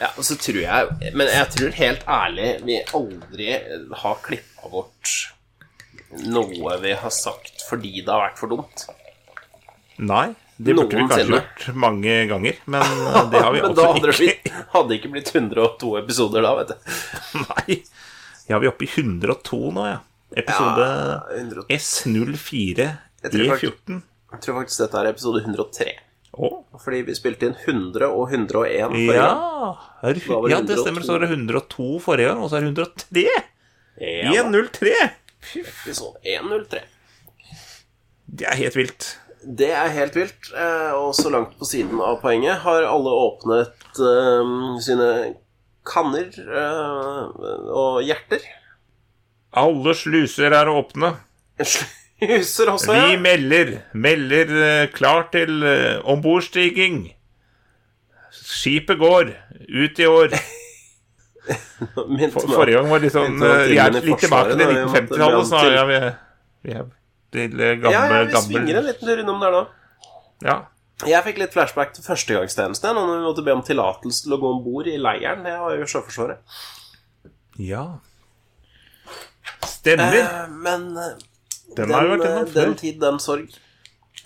[0.00, 3.46] Ja, og så tror jeg Men jeg tror helt ærlig vi aldri
[4.02, 5.12] har klippa bort
[6.26, 8.84] noe vi har sagt fordi det har vært for dumt.
[9.98, 13.86] Nei, det burde vi kanskje gjort mange ganger, men eh, det har vi Men da
[13.86, 14.26] også hadde det ikke.
[14.44, 16.92] blitt, hadde ikke blitt 102 episoder da, vet du.
[17.46, 17.78] Nei.
[18.46, 19.98] Ja, vi er oppe i 102 nå, ja.
[20.36, 21.66] Episode Ja, 102.
[21.80, 24.02] S04 Jeg tror faktisk- E14.
[24.36, 25.92] Jeg tror faktisk dette er episode 103.
[26.36, 26.50] Å,
[26.82, 29.28] Fordi vi spilte inn 100 og 101 forrige ja.
[29.30, 29.76] gang.
[30.02, 31.04] Det, det ja, det stemmer.
[31.06, 33.28] Så var det 102 forrige gang, og så er det 103.
[33.96, 34.96] Ja, 103!
[35.54, 36.82] episode 103.
[38.26, 39.08] Det er helt vilt.
[39.46, 40.50] Det er helt vilt.
[40.52, 45.10] eh, Og så langt på siden av poenget har alle åpnet eh, sine
[45.86, 47.30] kanner uh,
[47.70, 48.42] og hjerter.
[49.54, 51.12] Alle sluser er åpne.
[52.22, 57.02] Sluser også, Vi melder, melder eh, klar til uh, ombordstiging.
[58.32, 59.34] Skipet går
[59.68, 60.36] ut i år.
[61.46, 64.88] For, forrige gang var litt sånn eh, Vi er litt tilbake til da, i og
[64.90, 65.98] med at det 1950-tallet, så ja, vi,
[66.66, 66.88] vi er
[67.36, 69.60] til eh, Ja, ja, vi gammel svinger en liten tur innom der nå.
[70.46, 70.56] Ja.
[71.06, 74.52] Jeg fikk litt flashback til førstegangstjeneste Når vi måtte be om tillatelse til å gå
[74.56, 75.44] om bord i leiren.
[75.44, 76.58] Det var jo Sjøforsvaret.
[77.60, 77.86] ja.
[79.66, 80.16] Stemmer.
[80.18, 80.88] Eh, men
[81.68, 82.54] eh, Den har jo vært innom før.
[82.60, 83.48] den tid, den sorg.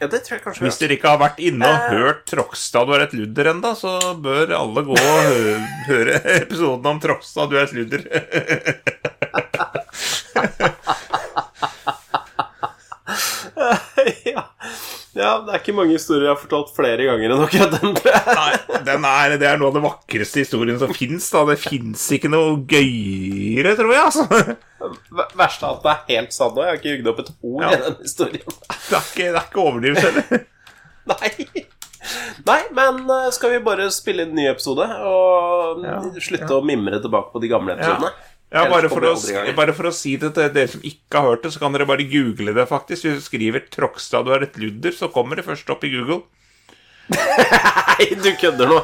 [0.00, 1.90] Ja, det tror jeg kanskje Hvis dere ikke har vært inne og Eh.
[1.98, 5.58] hørt Trokstad du er et ludder enda, så bør alle gå og hø
[5.90, 8.02] høre episoden om Trokstad du er et ludder.
[14.24, 14.44] ja.
[15.14, 17.90] ja, det er ikke mange historier jeg har fortalt flere ganger enn akkurat den.
[18.30, 18.54] Nei,
[18.86, 21.26] den er, det er noe av det vakreste historien som fins.
[21.34, 24.02] Det fins ikke noe gøyere, tror jeg.
[24.08, 24.24] altså.
[24.80, 26.62] V- Verst av alt, det er helt sant nå.
[26.64, 27.70] Jeg har ikke jugd opp et ord Ja.
[27.74, 28.56] i den historien.
[28.70, 30.46] Det er ikke, det er ikke overdrivelse heller.
[31.10, 31.30] Nei.
[32.48, 37.00] Nei, men eh, skal vi bare spille en ny episode og Ja, slutte å mimre
[37.04, 38.10] tilbake på de gamle episodene?
[38.50, 39.12] Ja, bare for, å,
[39.54, 41.86] bare for å si det til dere som ikke har hørt det, så kan dere
[41.86, 43.04] bare google det, faktisk.
[43.06, 46.22] Hvis du skriver 'Trogstad du er et ludder', så kommer det først opp i Google.
[47.14, 48.80] Nei, du kødder nå!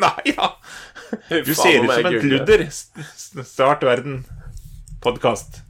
[0.00, 0.48] Nei, ja.
[1.28, 2.64] Du ser ut som et ludder.
[3.44, 4.22] Start verden.
[5.00, 5.62] Podkast.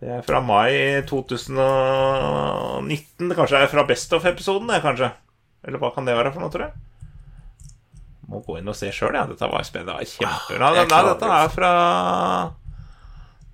[0.00, 3.32] Det er fra mai 2019.
[3.34, 5.08] Kanskje det er fra Best of-episoden, det, kanskje.
[5.66, 6.74] Eller hva kan det være for noe, tror jeg?
[8.28, 9.24] Må gå inn og se sjøl, ja.
[9.28, 9.92] Dette var spennende.
[9.98, 10.52] Det var kjempe...
[10.60, 11.72] Nei, Ah, nei, dette er fra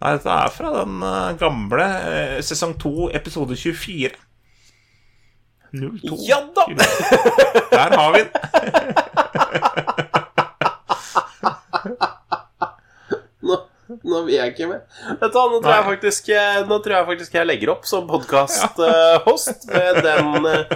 [0.04, 4.10] Nei, dette er fra den eh, gamle eh, sesong 2, episode 24.
[5.74, 6.16] 02.
[6.28, 6.64] Ja da!
[7.72, 8.32] Der har vi den.
[14.10, 14.82] Nå, vil jeg ikke mer.
[15.20, 20.00] Nå tror, jeg faktisk, eh, nå tror jeg faktisk jeg legger opp som podkast-host med
[20.04, 20.74] den eh,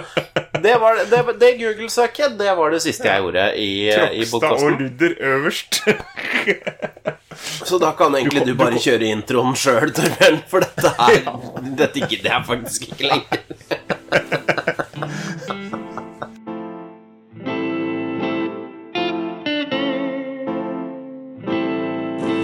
[0.59, 4.33] Det, var, det, det Google-søket, det var det siste jeg gjorde i, i podkasten.
[4.33, 4.81] Trogstad og.
[4.81, 5.81] Ludder øverst.
[7.69, 11.21] Så da kan egentlig Du du bare kjøre introen sjøl, Torbjørn, for dette er
[11.83, 14.85] Dette gidder jeg faktisk ikke lenger.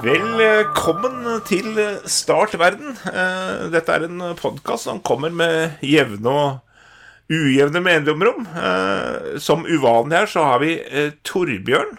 [0.00, 1.76] Velkommen til
[2.08, 2.94] Start verden.
[3.10, 8.46] Eh, Dette er en podkast som kommer med jevne og ujevne mellomrom.
[8.48, 11.92] Eh, Som uvanlig her så har vi eh, Torbjørn.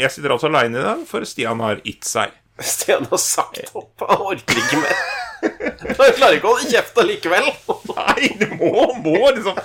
[0.00, 2.32] Jeg sitter altså aleine i dag, for Stian har gitt seg.
[2.62, 4.00] Stian har sagt opp.
[4.08, 5.04] Han orker ikke mer.
[5.42, 7.52] Jeg klarer ikke å holde kjeft allikevel.
[7.92, 9.58] Nei, du må, må liksom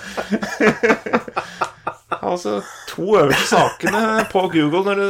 [2.18, 2.58] Altså,
[2.90, 5.08] to øverste sakene på Google når du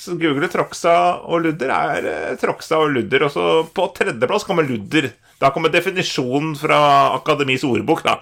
[0.00, 0.94] s- Troxa
[1.28, 3.26] og Ludder, er eh, Trogstad og Ludder.
[3.28, 3.46] Og så
[3.76, 5.10] på tredjeplass kommer Ludder.
[5.40, 6.80] Da kommer definisjonen fra
[7.16, 8.18] Akademis ordbok, da.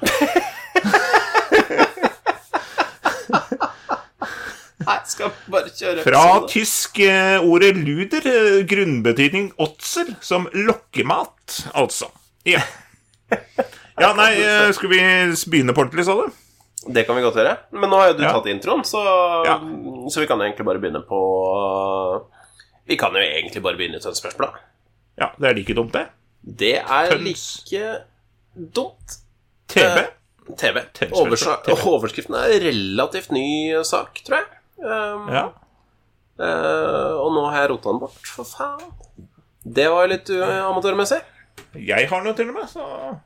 [4.89, 6.51] Nei, skal bare kjøre Fra episode?
[6.53, 12.09] tysk eh, ordet luder, eh, grunnbetydning åtser, som lokkemat, altså.
[12.49, 12.63] Ja.
[14.01, 15.01] ja, nei, eh, skal vi
[15.51, 16.31] begynne på ordentlig, sa du?
[16.93, 17.56] Det kan vi godt gjøre.
[17.73, 18.32] Men nå har jo du Ja.
[18.32, 19.02] tatt introen, så,
[19.44, 19.58] Ja.
[20.08, 21.19] så vi kan jo egentlig bare begynne på
[22.88, 24.49] Vi kan jo egentlig bare begynne til et spørsmål.
[24.52, 24.58] da.
[25.19, 26.06] Ja, det er like dumt, det.
[26.56, 27.64] Det er Tøns.
[27.70, 28.05] like
[28.73, 29.19] dumt.
[29.69, 29.99] TV.
[29.99, 30.06] Eh,
[30.56, 30.81] TV.
[30.94, 31.11] TV.
[31.12, 34.46] Overskriften er relativt ny sak, tror jeg.
[34.82, 35.49] Um, Ja.
[36.40, 38.93] Uh, og nå har jeg rota den bort, for faen.
[39.67, 41.20] Det var jo litt uh, amatørmessig.
[41.75, 43.19] Jeg har den jo til og med, så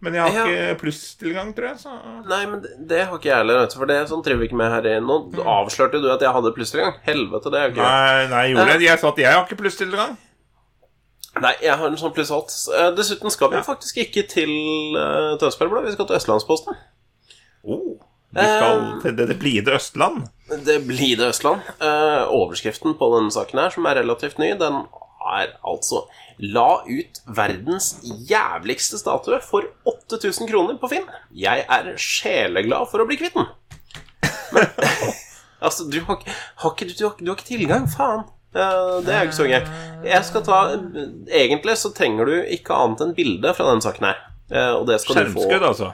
[0.00, 0.44] Men jeg har Ja.
[0.48, 1.90] ikke plusstilgang, tror jeg, så
[2.24, 4.70] Nei, men det, det har ikke jeg heller, for det sånn driver vi ikke med
[4.72, 6.94] her i Nå avslørte du at jeg hadde plusstilgang.
[7.04, 8.86] Helvete, det er jo ikke Nei, nei, jeg gjorde det.
[8.88, 10.14] Jeg sa at jeg har ikke plusstilgang.
[11.40, 12.54] Nei, jeg har en sånn pluss alt.
[12.74, 14.50] Eh, Dessuten skal vi faktisk ikke til
[14.96, 16.80] uh, Tønsberg Blad, vi skal til Østlandsposten.
[17.62, 18.00] Oh,
[18.34, 20.24] vi skal til det, det blide Østland.
[20.66, 21.60] Det blir det Østland.
[21.76, 24.80] Eh, overskriften på denne saken her, som er relativt ny, den
[25.36, 26.06] er altså
[26.40, 27.92] La ut verdens
[28.28, 31.06] jævligste statue for 8000 kroner på Finn.
[31.36, 33.48] Jeg er sjeleglad for å bli kvitt den.
[34.56, 34.66] Men
[35.66, 36.22] altså, du har,
[36.64, 38.24] har ikke, du, har, du har ikke tilgang, faen.
[38.50, 38.62] Det
[39.14, 39.60] er jo ikke så gøy.
[40.10, 40.56] Jeg skal ta
[41.30, 44.22] Egentlig så trenger du ikke annet enn bilde fra denne saken her.
[44.50, 45.92] Eh, og det skal du få altså.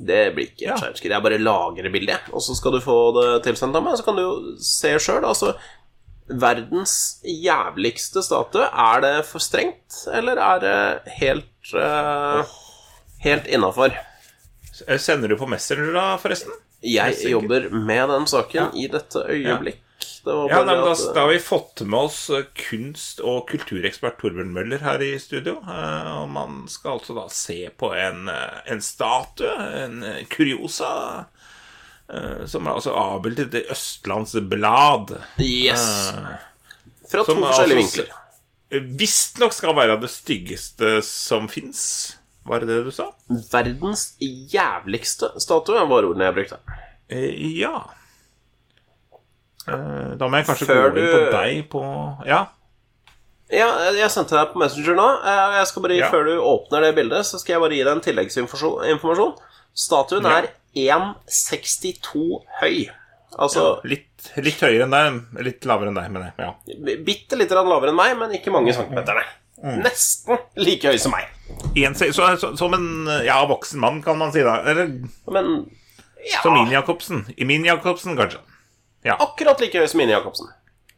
[0.00, 0.78] det blir ikke Ja.
[0.80, 1.12] skjermskudd.
[1.12, 3.98] Jeg bare lagrer bildet, og så skal du få det tilsendt av meg.
[4.00, 4.34] Så kan du jo
[4.64, 5.26] se sjøl.
[5.28, 5.52] Altså,
[6.28, 8.64] verdens jævligste statue.
[8.66, 12.44] Er det for strengt, eller er det helt uh,
[13.24, 13.94] Helt innafor?
[14.98, 16.52] Sender du på Messenger, da, forresten?
[16.84, 19.80] Jeg jobber med den saken i dette øyeblikk.
[20.24, 24.52] Det Ja, nei, da, da har vi fått med oss eh, kunst- og kulturekspert Torbjørn
[24.56, 25.58] Møller her i studio.
[25.60, 29.52] Eh, Og man skal altså da se på en, eh, en statue,
[29.84, 31.50] en eh, kuriosa, eh,
[32.46, 35.14] som er altså avbildet i Østlands Blad.
[35.40, 36.12] Yes.
[37.10, 38.12] Fra to forskjellige vinkler.
[38.98, 42.16] Visstnok skal være det styggeste som fins.
[42.44, 43.06] Var det det du sa?
[43.52, 46.58] Verdens jævligste statue var ordene jeg brukte.
[47.08, 47.30] Eh,
[47.60, 47.78] ja.
[49.68, 51.82] Eh, da må jeg kanskje Før gå inn på deg på
[52.28, 52.42] Ja.
[53.54, 55.06] Ja, jeg sendte deg på Messenger nå.
[55.24, 56.10] Eh, Jeg skal bare, Ja.
[56.10, 59.34] Før du åpner det bildet, så skal jeg bare gi deg en tilleggsinformasjon.
[59.74, 60.38] Statuen Ja.
[60.38, 62.76] er 1,62 høy.
[63.34, 65.20] Altså Litt, litt høyere enn deg.
[65.46, 66.36] Litt lavere enn deg, mener jeg.
[66.44, 66.98] Ja.
[67.06, 69.24] bitte litt lavere enn meg, men ikke mange centimeterne.
[69.64, 69.80] Mm.
[69.84, 71.30] Nesten like høy som meg.
[71.78, 74.58] En, så, så, som en ja, voksen mann, kan man si da.
[74.68, 74.92] Eller
[75.30, 75.54] Men
[76.24, 77.24] ja, som Min Jacobsen.
[77.36, 78.40] Min Jacobsen, kanskje.
[79.04, 79.18] Ja.
[79.20, 80.48] akkurat like høy som Mini Jacobsen.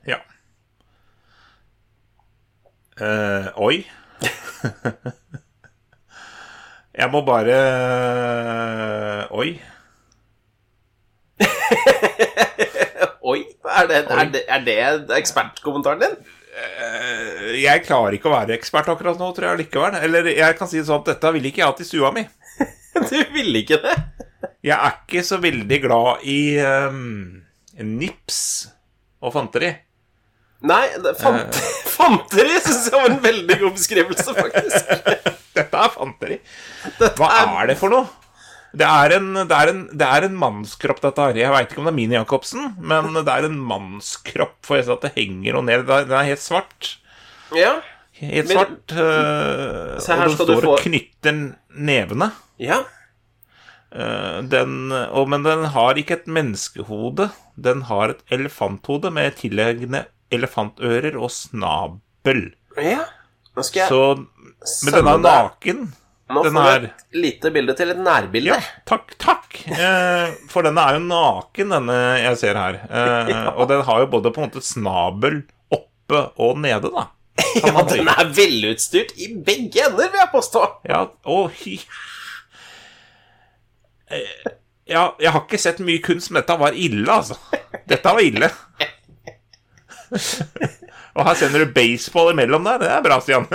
[0.07, 0.21] ja.
[3.01, 3.85] Eh, oi.
[6.97, 7.57] Jeg må bare
[9.37, 9.51] Oi.
[13.27, 14.77] Oi, er det, er det, er det
[15.19, 16.17] ekspertkommentaren din?
[17.61, 19.99] Jeg klarer ikke å være ekspert akkurat nå, tror jeg likevel.
[20.07, 22.25] Eller jeg kan si det sånn at dette ville ikke jeg hatt i stua mi.
[22.97, 23.93] Du ville ikke det?
[24.65, 27.43] Jeg er ikke så veldig glad i um,
[27.85, 28.39] nips
[29.21, 29.69] og fanteri.
[30.67, 30.87] Nei,
[31.21, 31.59] fant,
[31.97, 34.95] fanteri syns jeg var en veldig god beskrivelse, faktisk.
[35.57, 36.39] Dette er fanteri.
[37.17, 37.29] Hva
[37.63, 38.07] er det for noe?
[38.77, 41.39] Det er en, det er en, det er en mannskropp, dette her.
[41.41, 44.59] Jeg veit ikke om det er min Jacobsen, men det er en mannskropp.
[44.67, 45.87] For jeg ser at det henger noe ned.
[45.89, 46.91] Den er helt svart.
[47.57, 47.71] Ja.
[48.21, 48.93] Helt svart.
[48.93, 51.41] Men, Se her og den står og få- knytter
[51.89, 52.31] nevene.
[52.61, 52.83] ja.
[53.97, 57.31] Øh, den, og, men den har ikke et menneskehode.
[57.57, 60.03] Den har et elefanthode med tilliggende
[60.35, 62.49] elefantører og snabel.
[62.81, 63.05] Ja.
[63.57, 65.87] Nå skal jeg Så Men den er naken.
[66.27, 68.51] Nå den får du et lite bilde til et nærbilde.
[68.51, 68.59] Ja,
[68.89, 69.61] takk, takk.
[69.71, 72.81] Eh, for den er jo naken, denne jeg ser her.
[72.91, 73.31] Eh,
[73.61, 77.07] Og den har jo både på en måte snabel oppe og nede, da.
[77.63, 80.65] Ja, den er velutstyrt i begge ender, vil jeg påstå.
[80.91, 81.55] Ja, og.
[84.11, 84.53] Eh,
[84.87, 87.35] Ja, jeg har ikke sett mye kunst, men dette var ille, altså.
[87.91, 88.51] Dette var ille.
[91.17, 92.79] Og her sender du baseball imellom der.
[92.83, 93.47] Det er bra, Stian.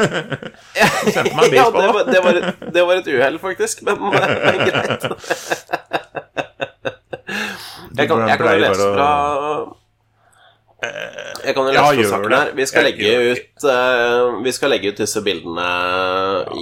[1.05, 3.99] Du sendte meg Ja, det var, det var, et, det var et uhell, faktisk, men
[4.15, 5.05] greit.
[7.91, 9.09] Jeg kan, jeg kan jo lese fra
[11.45, 12.53] Jeg kan jo lese fra saken her.
[12.57, 15.67] Vi skal Jeg legge ut uh, Vi skal legge ut disse bildene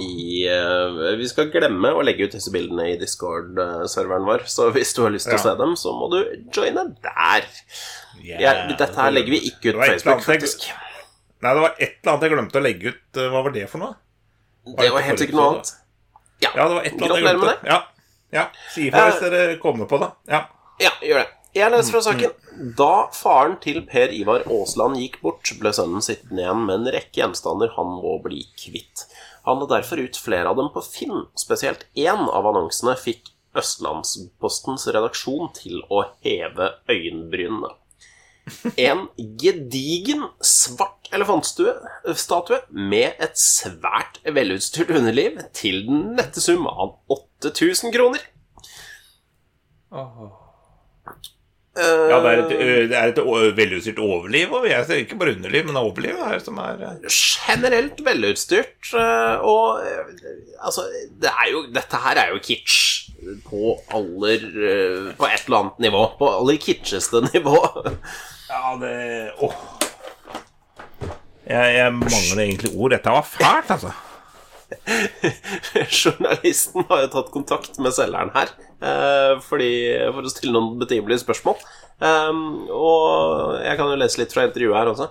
[0.00, 4.92] i uh, Vi skal glemme å legge ut disse bildene i Discord-serveren vår, så hvis
[4.96, 6.20] du har lyst til å se dem, så må du
[6.52, 7.48] joine der.
[8.24, 10.66] Jeg, dette her legger vi ikke ut på Facebook, faktisk.
[10.68, 10.86] jeg-.
[11.40, 13.02] Nei, det var et eller annet jeg glemte å legge ut.
[13.16, 13.94] Eh, Hva var det for noe?
[14.76, 15.70] Det var helt sikkert noe annet.
[16.40, 17.46] Ja, det var et eller annet jeg glemte.
[17.46, 17.70] med glemte.
[17.70, 17.80] Ja,
[18.36, 18.44] ja.
[18.74, 20.10] Si ifra hvis dere kommer på det.
[20.28, 20.42] Ja.
[20.80, 21.28] Ja, gjør det.
[21.56, 22.34] Jeg leser fra saken.
[22.78, 27.18] Da faren til Per Ivar Aasland gikk bort, ble sønnen sittende igjen med en rekke
[27.24, 29.06] gjenstander han må bli kvitt.
[29.48, 31.24] Han la derfor ut flere av dem på Finn.
[31.40, 37.72] Spesielt én av annonsene fikk Østlandspostens redaksjon til å heve øyenbrynene.
[38.80, 39.06] En
[39.40, 48.22] gedigen svart elefantstatue med et svært velutstyrt underliv til den nette sum av 8000 kroner.
[51.80, 52.52] Ja, det er et,
[52.90, 53.18] det er et
[53.56, 58.00] velutstyrt overliv, og jeg ser ikke bare underliv, men overliv er som er eh, generelt
[58.04, 58.90] velutstyrt.
[58.98, 60.10] eh, Og eh,
[60.66, 60.84] altså
[61.22, 63.06] det er jo, Dette her er jo kitsch
[63.46, 66.02] på aller eh, På et eller annet nivå.
[66.18, 67.56] På aller kitscheste nivå.
[68.78, 68.94] Det
[69.42, 69.56] Åh.
[71.50, 72.92] Jeg, jeg mangler egentlig ord.
[72.94, 73.90] Dette var fælt, altså.
[76.00, 79.70] Journalisten har jo tatt kontakt med selgeren her eh, fordi,
[80.14, 81.58] for å stille noen betimelige spørsmål.
[82.00, 85.10] Um, og jeg kan jo lese litt fra intervjuet her også.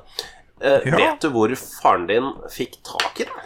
[0.63, 0.95] Eh, Ja.
[0.95, 3.45] Vet du hvor faren din fikk tak i den?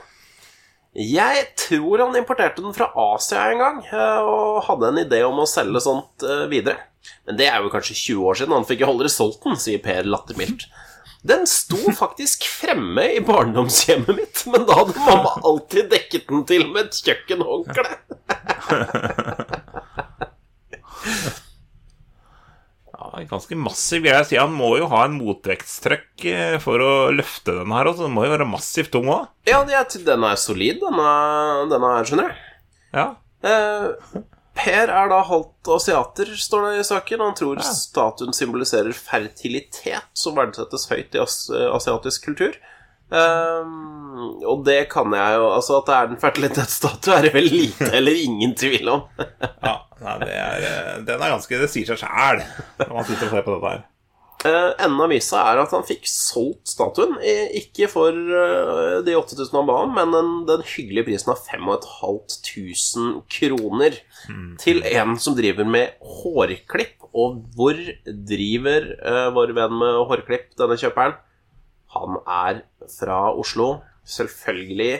[0.94, 5.42] Jeg tror han importerte den fra Asia en gang eh, og hadde en idé om
[5.42, 6.78] å selge sånt videre.
[7.28, 8.58] Men det er jo kanskje 20 år siden.
[8.58, 10.68] Han fikk solgt den, sier Per lattermildt.
[11.24, 16.68] Den sto faktisk fremme i barndomshjemmet mitt, men da hadde mamma alltid dekket den til
[16.68, 17.88] med et kjøkkenhåndkle.
[23.14, 24.18] Ja, ganske massiv greie.
[24.22, 27.90] Jeg sier Han må jo ha en motvektstrøkk eh, for å løfte den her.
[27.90, 28.08] Også.
[28.08, 29.28] Den må jo være massivt tung òg.
[29.50, 31.10] Ja, den er solid, denne,
[31.72, 32.36] denne her, skjønner du.
[32.94, 33.08] Ja.
[33.44, 34.24] Eh,
[34.58, 37.24] per er da halvt asiater, står det i saken.
[37.26, 42.58] Han tror statuen symboliserer fertilitet, som verdsettes høyt i as asiatisk kultur.
[43.14, 47.46] Um, og det kan jeg jo Altså At det er en fertilitetsstatue, er det vel
[47.46, 49.04] lite eller ingen tvil om.
[49.20, 52.42] ja nei, det er, eh, den er ganske Det sier seg sjæl
[52.80, 53.84] når man sitter og ser på dette her.
[54.44, 57.16] Uh, enden av visa er at han fikk solgt statuen.
[57.56, 63.24] Ikke for eh, de 8000 han ba om, men den, den hyggelige prisen av 5500
[63.32, 63.96] kroner.
[64.60, 67.00] Til en som driver med hårklipp.
[67.14, 71.16] Og hvor driver uh, vår venn med hårklipp, denne kjøperen?
[71.94, 73.78] Han er fra Oslo,
[74.10, 74.98] selvfølgelig,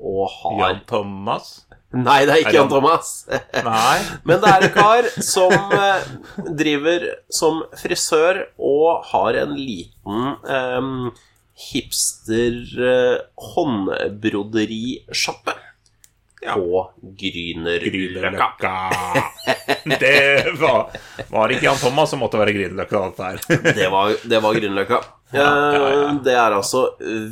[0.00, 1.60] og har Jan Thomas?
[1.92, 3.10] Nei, det er ikke Jan Thomas.
[4.28, 6.06] Men det er en kar som eh,
[6.56, 11.10] driver som frisør og har en liten um,
[11.68, 13.18] hipster eh,
[16.42, 16.56] Ja.
[16.58, 16.80] på
[17.20, 18.72] Grünerløkka.
[20.00, 20.88] Det var,
[21.30, 23.74] var ikke Jan Thomas som måtte være Grünerløkka, dette her.
[23.76, 24.98] Det var, det var Grünerløkka.
[25.32, 25.88] Ja, ja.
[25.96, 26.12] ja.
[26.24, 26.84] Det er altså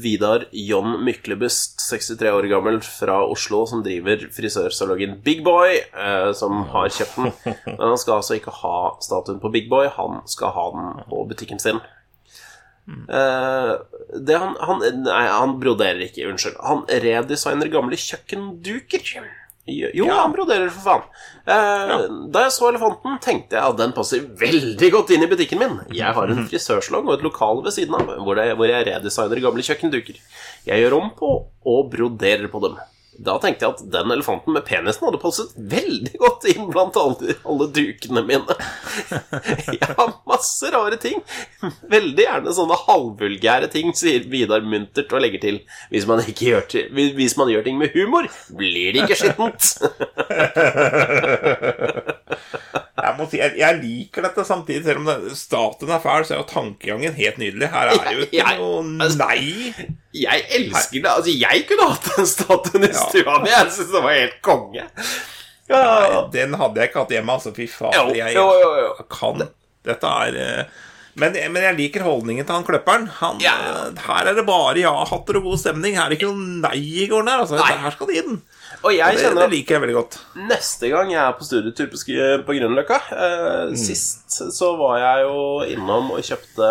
[0.03, 6.65] Vidar John Myklebust, 63 år gammel, fra Oslo, som driver frisørsalongen Big Boy, eh, som
[6.73, 7.33] har kjøpt den.
[7.77, 11.25] Men han skal altså ikke ha statuen på Big Boy, han skal ha den på
[11.31, 11.81] butikken sin.
[12.91, 13.73] Eh,
[14.19, 16.59] det han, han Nei, han broderer ikke, unnskyld.
[16.65, 19.05] Han redesigner gamle kjøkkenduker.
[19.71, 20.21] Jo, Ja.
[20.23, 21.03] han broderer, for faen.
[21.47, 25.59] Eh, Da jeg så elefanten, tenkte jeg at den passer veldig godt inn i butikken
[25.59, 25.81] min.
[25.95, 29.41] Jeg har en frisørsalong og et lokal ved siden av hvor, det, hvor jeg redesigner
[29.41, 30.17] gamle kjøkkenduker.
[30.67, 31.31] Jeg gjør om på
[31.67, 32.77] og broderer på dem.
[33.21, 37.35] Da tenkte jeg at den elefanten med penisen hadde passet veldig godt inn blant alle,
[37.45, 38.57] alle dukene mine.
[39.77, 41.21] Jeg har masse rare ting.
[41.93, 45.61] Veldig gjerne sånne halvvulgære ting, sier Vidar muntert og legger til.
[45.93, 46.65] Hvis man, gjør,
[47.19, 48.25] hvis man gjør ting med humor,
[48.57, 49.63] blir det ikke skittent.
[53.05, 56.35] Jeg, må si, jeg, jeg liker dette samtidig, selv om det, staten er fæl, så
[56.37, 57.69] er jo tankegangen helt nydelig.
[57.73, 59.75] Her er jo ikke Jeg- noe altså- nei.
[60.21, 61.11] Jeg elsker det.
[61.15, 63.51] Altså, jeg kunne hatt den statue i stua mi.
[63.53, 64.87] Jeg syns det var helt konge.
[65.71, 67.53] Nei, Den hadde jeg ikke hatt hjemme, altså.
[67.55, 67.91] Fy Jo.
[68.15, 69.45] Jeg, jeg kan
[69.87, 70.65] Dette er eh,
[71.21, 73.07] men, men jeg liker holdningen til han kløpperen.
[73.21, 73.55] Han, Ja.
[73.87, 75.97] eh, Her er det bare ja-hatter og god stemning.
[75.99, 77.43] Her er det ikke noe nei i gården her.
[77.45, 77.59] Altså.
[77.61, 78.41] Her skal det inn.
[78.81, 80.15] Og jeg Det, kjenner det liker jeg veldig godt.
[80.49, 85.27] Neste gang jeg er på studietur på, Sk- på Grünerløkka eh, Sist så var jeg
[85.27, 85.41] jo
[85.75, 86.71] innom og kjøpte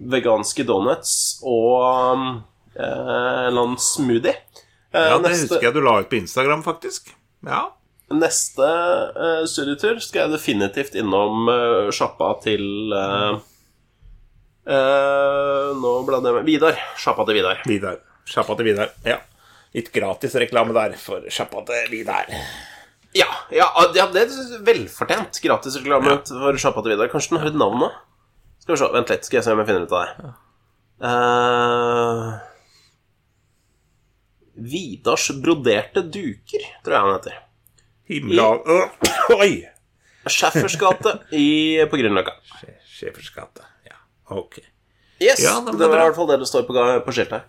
[0.00, 1.12] veganske donuts
[1.44, 2.40] og
[2.72, 4.32] eh, en eller annen smoothie.
[4.94, 7.12] Eh, Ja, Det neste husker jeg du la ut på Instagram, faktisk.
[7.46, 7.66] Ja.
[8.10, 8.66] neste
[9.14, 13.36] eh, studietur skal jeg definitivt innom eh, sjappa til eh,
[14.66, 16.80] eh, Nå ble det med Vidar.
[16.98, 17.60] Sjappa til Vidar.
[17.68, 18.00] Vidar.
[18.30, 18.90] Sjappa til Vidar.
[19.06, 19.20] Ja.
[19.76, 22.26] Litt gratis reklame der for til Vidar.
[23.14, 27.10] Ja, ja, ja det er velfortjent gratisreklame for sjappa til Vidar.
[27.12, 27.90] Kanskje den har et navn nå?
[28.60, 30.32] Skal vi se, Vent litt, skal jeg se om jeg finner ut av det.
[31.00, 32.26] Uh,
[34.60, 37.38] Vidars broderte duker, tror jeg han heter.
[38.10, 38.86] Himla uh,
[39.40, 39.52] Oi!
[40.28, 41.14] Schæffers gate
[41.88, 42.34] på Grünerløkka.
[42.84, 43.64] Schæffers gate.
[43.86, 43.96] Ja,
[44.34, 44.60] ok.
[45.20, 47.42] Yes, Ja, det det var i hvert fall det det står på, på skiltet.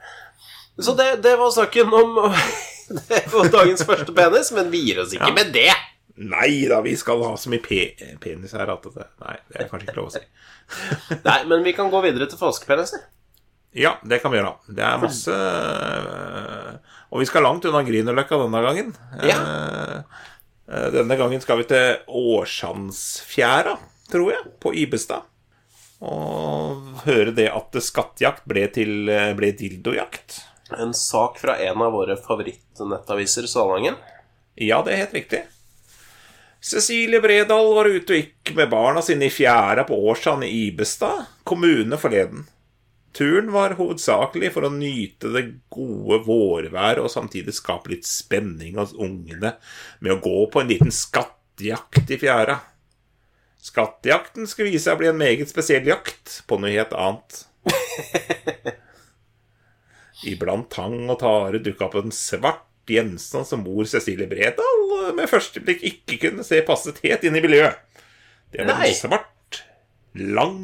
[0.82, 2.18] Så det, det var saken om
[3.08, 5.36] Det var dagens første penis, men vi gir oss ikke Ja.
[5.38, 5.72] med det.
[6.22, 7.86] Nei da, vi skal ha så mye pe
[8.22, 10.22] penis her at det Nei, det er kanskje ikke lov å si.
[11.30, 13.06] Nei, men vi kan gå videre til falskepeniser.
[13.72, 14.58] Ja, det kan vi gjøre.
[14.68, 16.74] Det er masse øh,
[17.16, 18.92] Og vi skal langt unna Grünerløkka denne gangen.
[19.24, 19.38] Ja.
[19.40, 20.22] Eh,
[20.68, 23.78] eh, Denne gangen skal vi til Årsandsfjæra,
[24.12, 25.24] tror jeg, på Ibestad.
[26.04, 30.42] Og høre det at skattejakt ble til eh, ble dildojakt.
[30.80, 33.98] En sak fra en av våre favorittnettaviser, Salangen.
[34.56, 35.42] Ja, det er helt riktig.
[36.62, 41.26] Cecilie Bredal var ute og gikk med barna sine i fjæra på Årsand i Ibestad
[41.48, 42.46] kommune forleden.
[43.18, 48.94] Turen var hovedsakelig for å nyte det gode vårværet og samtidig skape litt spenning hos
[48.94, 49.56] ungene
[50.00, 52.62] med å gå på en liten skattejakt i fjæra.
[53.62, 57.44] Skattejakten skulle vise seg å bli en meget spesiell jakt på noe helt annet.
[60.28, 65.62] Iblant tang og tare dukka opp en svart gjenstand som mor Cecilie Bredal med første
[65.64, 67.80] blikk ikke kunne se passet helt inn i miljøet.
[68.52, 68.90] Det var Nei.
[68.92, 69.62] en svart,
[70.14, 70.60] lang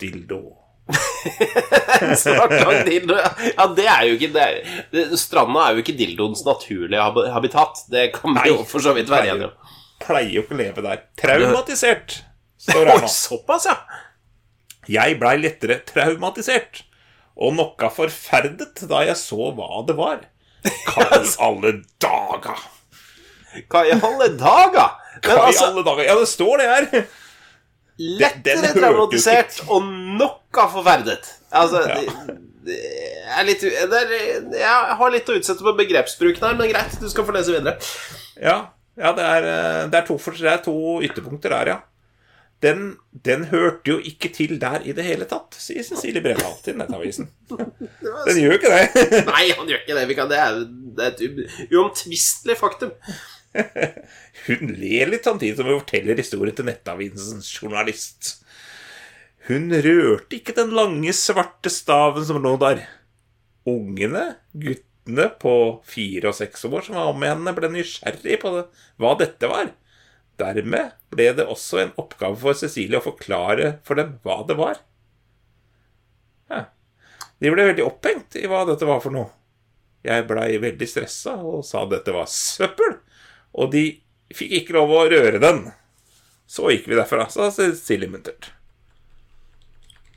[0.00, 0.40] dildo.
[0.86, 3.18] en Svart lang dildo.
[3.18, 7.82] Ja, det er jo ikke det er, Stranda er jo ikke dildoens naturlige habitat.
[7.90, 9.74] Det kan vi jo for så vidt være enige om.
[10.06, 11.04] Pleier jo ikke å leve der.
[11.18, 12.20] Traumatisert,
[12.62, 13.10] står det nå.
[13.10, 13.78] såpass, ja.
[14.86, 16.85] Jeg blei lettere traumatisert
[17.36, 20.24] og noe forferdet da jeg så hva det var.
[20.66, 22.64] Hva i alle dager?
[23.70, 24.96] Hva i alle dager?
[25.16, 26.08] Men Hva i altså, alle dager?
[26.08, 27.06] Ja, det står det her.
[28.20, 29.86] lettere traumatisert og
[30.18, 31.28] noe forferdet.
[31.50, 32.00] Altså, Ja.
[32.00, 32.80] det, det
[33.38, 34.14] er litt det er,
[34.58, 37.76] Jeg har litt å utsette på begrepsbruken her, men greit, du skal få lese videre.
[38.40, 38.58] Ja,
[38.96, 41.78] ja det, er, eh, det, er to, det er to ytterpunkter der, ja.
[42.64, 46.78] Den, den hørte jo ikke til der i det hele tatt, sier Cecilie Bredal til
[46.80, 47.28] Nettavisen.
[48.26, 49.10] Den gjør ikke det.
[49.28, 50.06] Nei, han gjør ikke det.
[50.08, 50.62] Vi kan, det er,
[50.96, 52.94] det er et uomtvistelig faktum.
[54.46, 58.34] Hun ler litt samtidig som hun forteller historien til Nettavisens journalist.
[59.46, 62.82] Hun rørte ikke den lange, svarte staven som lå der.
[63.68, 65.54] Ungene, guttene på
[65.86, 68.64] fire og seks år som var med henne, ble nysgjerrig på det,
[69.02, 69.72] hva dette var.
[70.36, 74.82] Dermed ble det også en oppgave for Cecilie å forklare for dem hva det var.
[76.52, 76.66] Ja.
[77.40, 79.30] De ble veldig opphengt i hva dette var for noe.
[80.06, 83.00] Jeg blei veldig stressa og sa dette var søppel,
[83.56, 83.86] og de
[84.36, 85.64] fikk ikke lov å røre den.
[86.46, 88.52] Så gikk vi derfra, sa Cecilie muntert.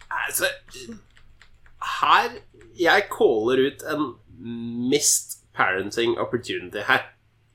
[0.10, 0.46] Altså
[2.00, 2.36] Her
[2.78, 4.04] Jeg caller ut en
[4.90, 7.10] missed parenting opportunity her.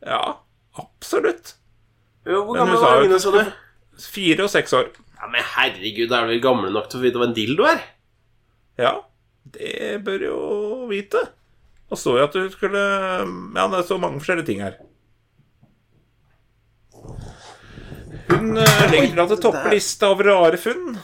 [0.05, 0.41] Ja,
[0.77, 1.55] absolutt.
[2.25, 3.53] Hvor gammel var jo ungene, sa du?
[4.01, 4.89] Fire og seks år.
[5.21, 7.83] Ja, Men herregud, er du vel gamle nok til å vite hva en dildo er?
[8.81, 8.95] Ja,
[9.55, 10.39] det bør jo
[10.91, 11.21] vite.
[11.93, 14.79] Og så jo at du skulle Ja, det er så mange forskjellige ting her.
[18.31, 20.97] Hun eh, legger til at det topper lista over rare funn.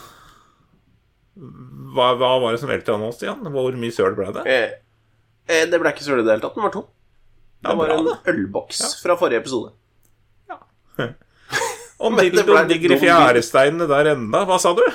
[1.91, 3.45] Hva, hva var det som veltet an oss igjen?
[3.53, 4.45] Hvor mye søl ble det?
[4.49, 4.73] Eh,
[5.51, 6.57] eh, det ble ikke søl i det hele tatt.
[6.57, 6.89] Den var tom.
[7.61, 9.75] Ja, Det var bra, en ølboks fra forrige episode.
[12.01, 14.45] Om dildoen ligger i fjæresteinene der enda.
[14.49, 14.85] Hva sa du?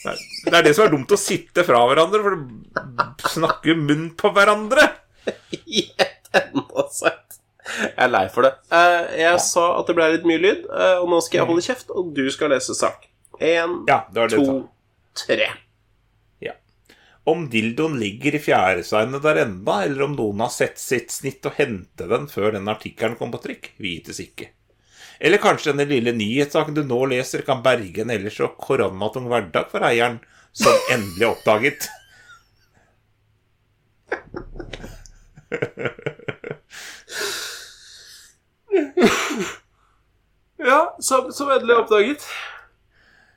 [0.00, 4.30] Det er det som er dumt å sitte fra hverandre, for du snakker munn på
[4.32, 4.86] hverandre.
[5.68, 7.36] I et enda sett.
[7.76, 8.54] Jeg er lei for det.
[8.74, 11.64] Eh, jeg sa at det ble litt mye lyd, eh, og nå skal jeg holde
[11.66, 13.04] kjeft, og du skal lese sak.
[13.40, 14.00] Én, Ja,
[14.32, 14.46] to,
[15.16, 15.50] tre.
[16.42, 16.56] Ja.
[17.28, 21.60] Om dildoen ligger i fjæresteinene der enda, eller om noen har sett sitt snitt og
[21.60, 24.50] hente den før den artikkelen kom på trykk, vites ikke.
[25.20, 29.68] Eller kanskje denne lille nyhetssaken du nå leser, kan berge en ellers så koronatung hverdag
[29.72, 30.20] for eieren,
[30.56, 31.88] som endelig oppdaget
[40.58, 42.24] Ja, som, som endelig oppdaget.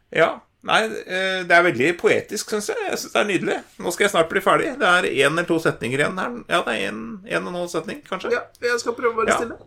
[0.09, 0.41] Ja.
[0.63, 2.79] Nei, eh, det er veldig poetisk, syns jeg.
[2.87, 3.55] Jeg synes det er nydelig.
[3.83, 4.69] Nå skal jeg snart bli ferdig.
[4.79, 6.37] Det er én eller to setninger igjen her.
[6.51, 8.31] Ja, det er en, en og en halv setning, kanskje.
[8.31, 9.39] Ja, jeg skal prøve å være Ja.
[9.41, 9.57] stille.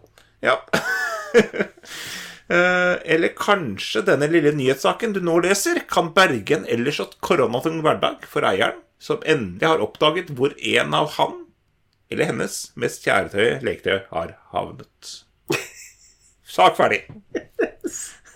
[0.44, 0.57] Ja.
[2.46, 8.22] Eh, Eller kanskje denne lille nyhetssaken du nå leser, kan berge en ellers koronatung hverdag
[8.31, 11.35] for eieren, som endelig har oppdaget hvor en av han
[12.07, 15.11] eller hennes mest kjæretøye leketøy har havnet.
[16.57, 17.03] Sak ferdig.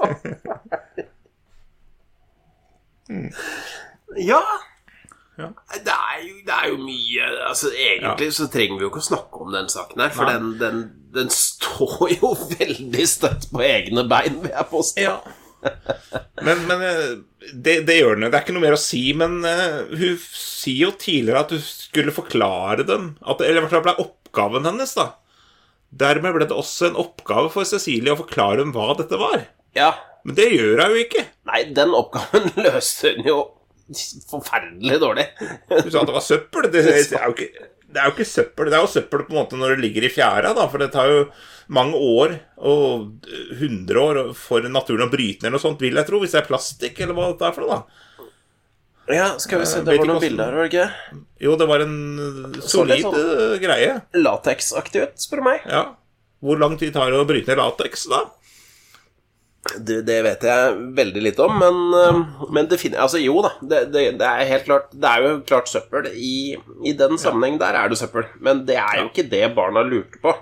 [4.18, 4.40] Ja.
[5.38, 5.48] Ja.
[5.72, 9.06] Det, er jo, det er jo mye Altså, Egentlig så trenger vi jo ikke å
[9.06, 10.82] snakke om den saken her, for den, den,
[11.14, 15.04] den står jo veldig støtt på egne bein, vil jeg påstå.
[15.04, 15.18] Ja.
[16.40, 17.08] Men, men eh,
[17.52, 18.30] det, det gjør den jo.
[18.32, 19.02] Det er ikke noe mer å si.
[19.18, 23.14] Men eh, hun sier jo tidligere at hun skulle forklare dem.
[23.20, 25.10] At, eller i hvert fall ble oppgaven hennes, da.
[26.00, 29.42] Dermed ble det også en oppgave for Cecilie å forklare dem hva dette var.
[29.76, 29.92] Ja.
[30.24, 31.24] Men det gjør hun jo ikke.
[31.50, 33.40] Nei, den oppgaven løste hun jo
[34.30, 35.26] forferdelig dårlig.
[35.72, 36.70] Hun sa at det var søppel.
[36.70, 38.70] Det, det er jo ikke det er jo ikke søppel.
[38.70, 40.90] Det er jo søppel på en måte når det ligger i fjæra, da, for det
[40.94, 41.24] tar jo
[41.70, 43.26] mange år og
[43.60, 46.48] hundre år for naturen å bryte ned noe sånt, vil jeg tro, hvis det er
[46.48, 48.26] plastikk, eller hva det er for noe, da.
[49.10, 51.22] Ja, skal vi se, det var noen bilder her, var det ikke?
[51.42, 51.94] Jo, det var en
[52.62, 53.94] solid sånn- eh, greie.
[54.14, 55.64] Lateksaktig ut, spør du meg.
[55.66, 55.84] Ja.
[56.40, 58.20] Hvor lang tid tar det å bryte ned lateks, da?
[59.76, 62.20] Det, det vet jeg veldig lite om, men, øh,
[62.56, 63.50] men det finner, altså, jo da.
[63.60, 66.08] Det, det, det er helt klart Det er jo klart søppel.
[66.16, 66.56] I,
[66.88, 68.24] i den sammenheng der er det søppel.
[68.40, 70.32] Men det er jo ikke det barna lurte på.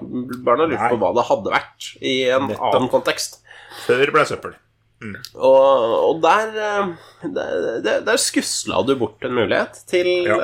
[0.47, 0.93] Barna lurte Nei.
[0.95, 2.75] på hva det hadde vært i en Nettopp.
[2.79, 3.41] annen kontekst.
[3.89, 4.55] Før ble søppel.
[5.35, 6.89] Og, og der, øh,
[7.35, 10.39] der, der, skusla du bort en mulighet til, Ja.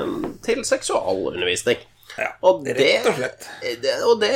[0.00, 1.78] øh, til seksualundervisning.
[2.14, 3.46] Ja, Og det, rett og slett.
[3.82, 4.30] det, og det,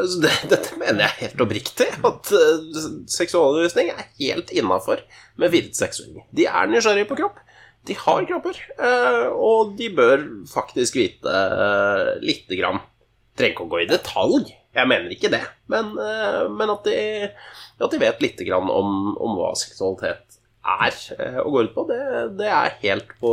[0.00, 1.88] altså det Dette mener jeg helt oppriktig.
[2.08, 2.78] At eh,
[3.12, 5.02] seksualundervisning er helt innafor
[5.36, 6.24] med til seksåringer.
[6.32, 7.42] De er nysgjerrige på kropp.
[7.86, 8.56] De har kropper.
[8.80, 12.80] eh, og de bør faktisk vite uh, lite grann.
[13.36, 15.42] Trenger ikke å gå i detalj, jeg mener ikke det.
[15.68, 15.92] Men,
[16.56, 17.28] men at, de,
[17.84, 20.96] at de vet lite grann om, om hva seksualitet er
[21.44, 21.98] og går ut på, det,
[22.40, 23.32] det er helt på,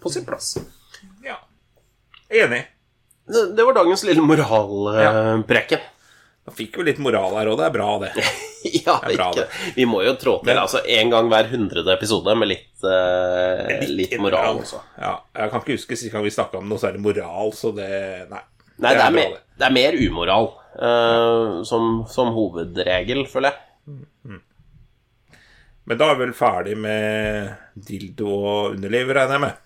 [0.00, 0.54] på sin plass.
[1.24, 1.36] Ja.
[2.32, 2.64] Enig.
[3.26, 5.84] Det, det var dagens lille moralpreken.
[6.44, 7.56] Da fikk vi litt moral her òg.
[7.60, 8.12] Det er bra, det.
[8.64, 9.72] Ja, Det er bra, ikke.
[9.76, 14.14] Vi må jo trå til altså en gang hver hundrede episode med litt, uh, litt
[14.16, 14.80] moral også.
[14.96, 17.90] Ja, jeg kan ikke huske sist gang vi snakka om noe særlig moral, så det
[18.30, 18.40] Nei.
[18.80, 20.48] Nei, det er, bra, mer, det er mer umoral
[20.80, 24.40] uh, som, som hovedregel, føler jeg.
[25.84, 29.63] Men da er vi vel ferdig med dildo og underliv, regner jeg med?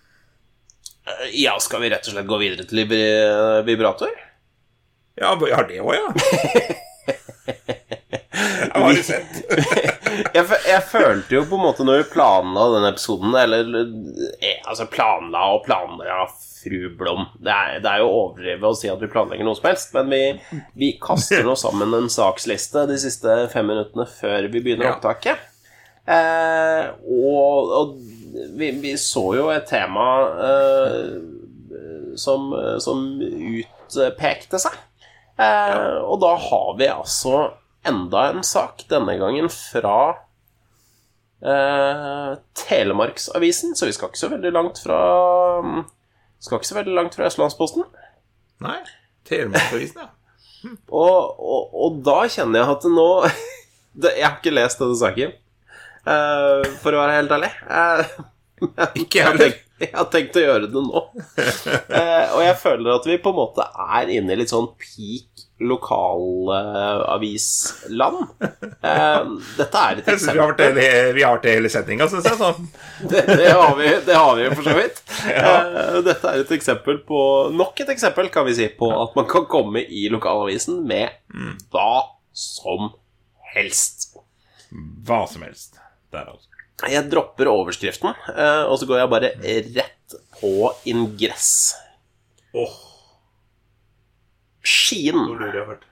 [1.09, 2.85] Eh, Ja, skal vi rett og slett gå videre til
[3.67, 4.13] vibrator?
[5.19, 6.09] Ja, vi har det òg, ja.
[8.69, 9.39] Jeg har sett.
[10.35, 13.71] jeg, jeg følte jo på en måte når vi planla denne episoden Eller
[14.45, 16.27] eh, altså planla og planla
[16.59, 17.25] fru Blom.
[17.41, 20.11] Det er, det er jo overdrevet å si at vi planlegger noe som helst, men
[20.11, 20.23] vi,
[20.79, 24.97] vi kaster nå sammen en saksliste de siste fem minuttene før vi begynner Ja.
[24.97, 25.45] opptaket.
[26.09, 27.95] Eh, og og
[28.59, 30.07] vi, vi så jo et tema
[30.49, 31.17] eh,
[32.19, 32.51] som,
[32.83, 34.77] som utpekte seg.
[35.39, 37.43] Eh, og da har vi altså
[37.87, 39.99] enda en sak, denne gangen fra
[41.43, 45.01] eh, Telemarksavisen, så vi skal ikke så veldig langt fra
[46.43, 47.87] Skal ikke så veldig langt fra Østlandsposten.
[48.65, 48.81] Nei.
[49.29, 50.13] Telemarksavisen, ja.
[50.91, 53.11] Og, og, og da kjenner jeg at nå
[54.03, 55.37] Jeg har ikke lest denne saken,
[56.15, 57.53] eh, for å være helt ærlig.
[57.69, 58.05] Uh,
[59.03, 59.53] Ikke jeg heller.
[59.79, 61.01] Jeg har tenkt å gjøre det nå.
[61.39, 63.63] Uh, og jeg føler at vi på en måte
[63.95, 68.27] er inne i litt sånn peak lokalavisland.
[69.59, 70.35] Dette er et eksempel.
[70.35, 71.15] vi har vært eksempel.
[71.15, 72.39] vi har vært det hele sendinga, syns jeg.
[72.39, 72.69] Sånn.
[73.11, 74.99] Det, det, har vi, det har vi jo for så vidt.
[75.29, 77.19] Eh, dette er et eksempel på
[77.55, 81.09] Nok et eksempel, kan vi si, på at man kan komme i lokalavisen med
[81.75, 81.95] hva
[82.33, 82.91] som
[83.55, 84.17] helst.
[85.07, 85.73] Hva som helst.
[86.15, 86.49] Der, altså.
[86.89, 89.31] Jeg dropper overskriften, eh, og så går jeg bare
[89.75, 90.53] rett på
[90.89, 91.75] ingress.
[92.55, 92.77] Åh,
[94.69, 95.17] Skien.
[95.17, 95.85] nå lurer jeg hørt.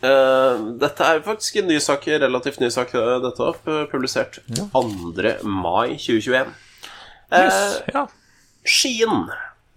[0.00, 5.34] Eh, dette er faktisk en ny sak, relativt ny sak, eh, dette opp, publisert 2.
[5.44, 6.54] mai 2021.
[7.32, 8.06] Eh, Yes, ja.
[8.64, 9.28] Skien.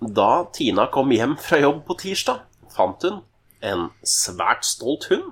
[0.04, 2.42] Da Tina kom hjem fra jobb på tirsdag,
[2.76, 3.22] fant hun
[3.64, 5.30] en svært stolt hund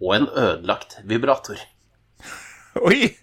[0.00, 1.58] og en ødelagt vibrator.
[2.82, 3.16] Oi!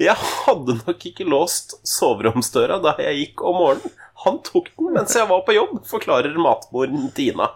[0.00, 3.94] Jeg hadde nok ikke låst soveromsdøra da jeg gikk om morgenen.
[4.24, 7.46] Han tok den mens jeg var på jobb, forklarer matmoren Tina.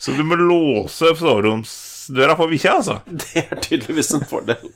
[0.00, 2.98] Så du må låse soveromsdøra for bikkja, altså?
[3.06, 4.70] Det er tydeligvis en fordel.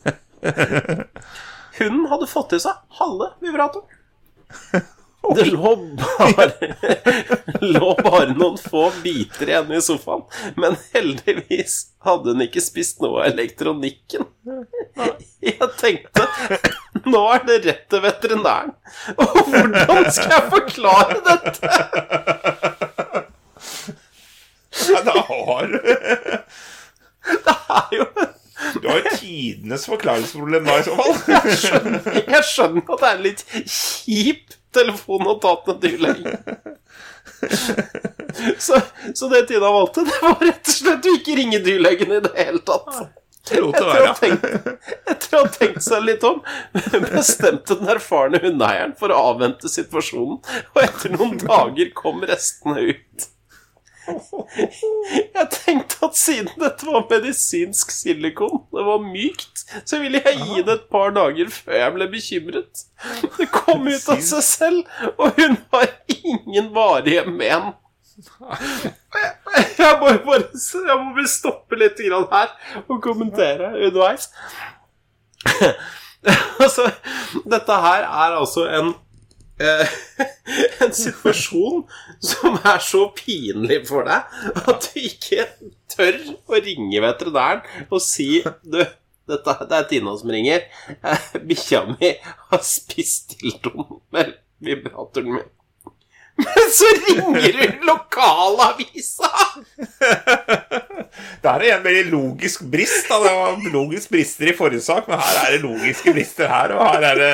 [1.81, 3.89] Hunden hadde fått i seg halve vibratoren.
[5.35, 5.71] Det lå
[6.37, 6.69] bare,
[7.75, 10.25] lå bare noen få biter igjen i sofaen,
[10.61, 14.27] men heldigvis hadde hun ikke spist noe av elektronikken.
[15.45, 16.27] Jeg tenkte
[17.09, 18.75] nå er det rett til veterinæren.
[19.17, 21.69] Og hvordan skal jeg forklare dette?
[24.85, 25.77] Nei, det har du
[27.35, 28.07] Det er jo
[28.83, 31.15] Du har jo tidenes forklaringsproblem da, i så fall.
[31.35, 35.83] Jeg skjønner, jeg skjønner at det er en litt kjip telefon å ta til en
[35.85, 36.39] dyrlege.
[38.59, 38.81] Så,
[39.15, 42.33] så det Tina valgte, det var rett og slett å ikke ringe dyrlegen i det
[42.35, 42.89] hele tatt.
[43.45, 44.45] Etter å tenkt,
[45.13, 46.41] etter å ha tenkt seg litt om,
[47.13, 50.41] bestemte den erfarne hundeeieren for å avvente situasjonen,
[50.73, 53.29] og etter noen dager kom restene ut.
[55.35, 60.65] Jeg tenkte at siden dette var medisinsk silikon, det var mykt, så ville jeg gi
[60.67, 62.85] det et par dager før jeg ble bekymret.
[63.39, 65.89] Det kom ut av seg selv, og hun har
[66.19, 67.73] ingen varige men.
[69.75, 72.53] Jeg må bare jeg må bare stoppe litt her
[72.87, 74.31] og kommentere underveis.
[76.25, 76.87] Altså,
[77.45, 78.95] dette her er altså en
[79.61, 79.95] eh,
[80.85, 81.85] en situasjon
[82.23, 85.47] som er så pinlig for deg at du ikke
[85.95, 88.81] tør å ringe veterinæren og si Du,
[89.31, 90.67] dette, det er Tina som ringer.
[91.01, 92.15] Eh, Bikkja mi
[92.51, 95.51] har spist dildoen med vibratoren min.
[96.35, 99.31] Men så ringer du lokalavisa!
[101.15, 103.07] Det her er en veldig logisk brist.
[103.07, 103.21] Da.
[103.23, 106.75] Det var logisk brister i forrige sak, men her er det logiske brister her.
[106.75, 107.33] Og her er det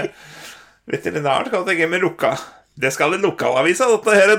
[0.87, 2.35] veterinæren kan tenke med lukka.
[2.81, 4.31] Det skal i lokalavisa, dette her.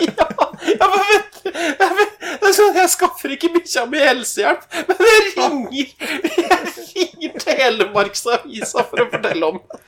[0.00, 0.26] Ja,
[0.80, 5.90] ja, men vet, jeg, vet, sånn, jeg skaffer ikke bikkja mi helsehjelp, men jeg ringer
[6.38, 6.60] Jeg
[6.94, 9.82] ringer Telemarksavisa for å fortelle om det.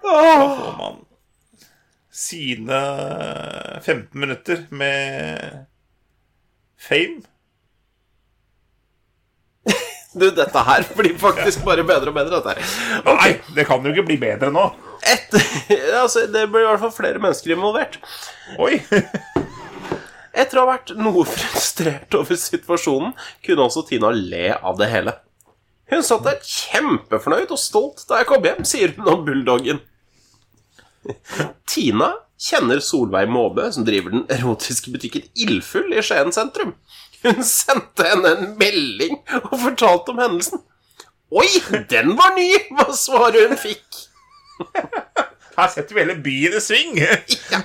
[0.00, 0.58] Åh.
[0.58, 1.00] får man
[2.20, 2.80] sine
[3.82, 5.66] 15 minutter med
[6.78, 7.22] fame.
[10.10, 13.02] Du, dette her blir faktisk bare bedre og bedre, dette her.
[13.06, 14.64] Nei, det kan jo ikke bli bedre nå.
[15.06, 15.36] Et,
[16.02, 18.00] altså, det blir i hvert fall flere mennesker involvert.
[18.58, 18.80] Oi!
[20.30, 23.14] Etter å ha vært noe frustrert over situasjonen,
[23.46, 25.14] kunne også Tina le av det hele.
[25.90, 29.80] Hun satt der kjempefornøyd og stolt da jeg kom hjem, sier hun om bulldoggen.
[31.70, 36.76] Tina kjenner Solveig Måbø, som driver den erotiske butikken Ildfull i Skien sentrum.
[37.24, 39.18] Hun sendte henne en melding
[39.50, 40.62] og fortalte om hendelsen.
[41.30, 41.48] Oi,
[41.90, 44.00] den var ny, Hva svaret hun fikk.
[45.60, 46.98] Her setter vi hele byen i sving.
[47.00, 47.60] Ja.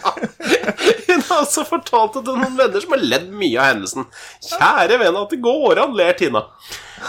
[1.07, 4.07] Hun har altså fortalt det til noen venner som har ledd mye av hendelsen.
[4.43, 6.41] Kjære venn, at det går an, ler Tina.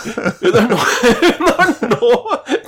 [0.04, 0.78] Hun har nå,
[1.32, 2.10] hun har nå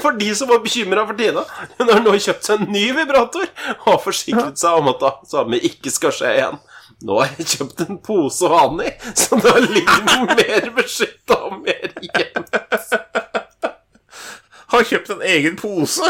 [0.03, 1.45] for de som var bekymra for Tina,
[1.79, 5.33] hun har nå kjøpt seg en ny vibrator og har forsikret seg om at det
[5.33, 6.59] samme ikke skal skje igjen.
[7.07, 10.71] Nå har jeg kjøpt en pose å ha den i, så da ligger den mer
[10.75, 12.49] beskytta og mer igjen.
[14.73, 16.03] Har kjøpt en egen pose.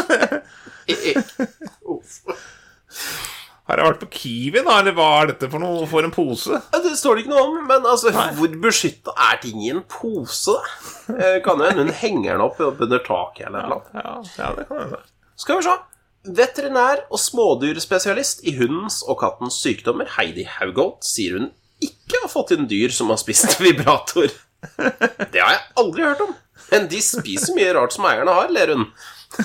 [3.69, 4.79] Har jeg vært på Kiwi, da?
[4.81, 6.57] Eller hva er dette for noe for en pose?
[6.73, 10.55] Det står det ikke noe om, men altså, hvor beskytta er ting i en pose?
[10.57, 10.63] da?
[11.13, 13.85] Eh, Kan jo hende hun henger den opp under taket eller noe.
[13.93, 15.03] Ja, ja det kan hende.
[15.39, 15.75] Skal vi se.
[16.27, 21.47] Veterinær og smådyrspesialist i hundens og kattens sykdommer, Heidi Haugolt, sier hun
[21.79, 24.27] ikke har fått inn dyr som har spist vibrator.
[24.75, 26.33] Det har jeg aldri hørt om.
[26.73, 28.83] Men de spiser mye rart som eierne har, ler hun.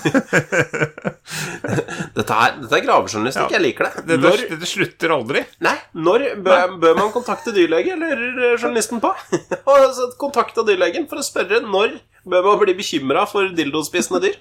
[2.14, 3.52] Dette er, dette er gravejournalistikk.
[3.52, 4.02] Jeg liker det.
[4.08, 5.42] Dette, Når, dette slutter aldri.
[5.64, 9.12] nei, når bør, bør man kontakte dyrlege, lurer journalisten på?
[9.74, 14.36] Altså, Kontakta dyrlegen for å spørre når bør man bli bekymra for dildospisende dyr.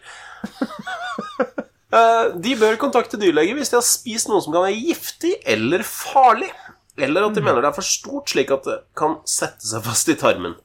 [1.93, 5.83] Eh, De bør kontakte dyrlege hvis de har spist noe som kan være giftig eller
[5.85, 6.49] farlig.
[6.97, 10.09] Eller at de mener det er for stort, slik at det kan sette seg fast
[10.13, 10.55] i tarmen.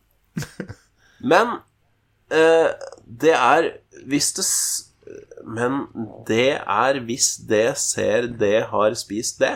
[1.24, 1.54] Men
[2.32, 2.68] eh,
[3.08, 3.70] det er
[4.08, 4.44] hvis det
[5.48, 5.78] Men
[6.28, 9.54] det er hvis det ser det har spist det.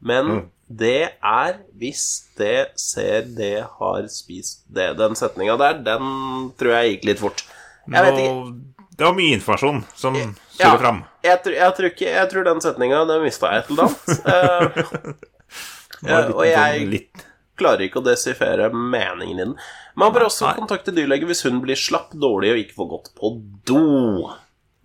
[0.00, 0.28] Men
[0.70, 2.02] det er hvis
[2.38, 4.92] det ser det har spist det.
[5.00, 7.42] Den setninga der, den tror jeg gikk litt fort.
[7.90, 8.69] Jeg vet ikke.
[9.00, 10.26] Det var mye informasjon som Ja.
[10.52, 10.98] skulle fram.
[11.24, 15.16] Jeg, tror- jeg, tror ikke, jeg tror den setninga den mista jeg eller annet.
[16.00, 17.24] Eh, Ja, og jeg- sånn litt
[17.60, 19.50] klarer ikke å desifrere meningen i den.
[20.00, 23.32] Man bør også kontakte dyrlege hvis hun blir slapp, dårlig og ikke får gått på
[23.68, 24.30] do.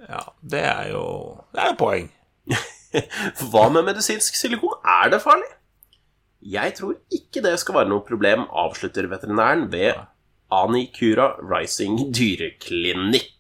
[0.10, 1.04] Ja, det er jo
[1.54, 2.10] Det er jo poeng.
[3.52, 4.76] Hva med medisinsk silikon?
[4.84, 5.48] Er det farlig?
[6.46, 9.96] Jeg tror ikke det skal være noe problem, avslutter veterinæren ved
[10.52, 13.32] Anikura Rising dyreklinikk.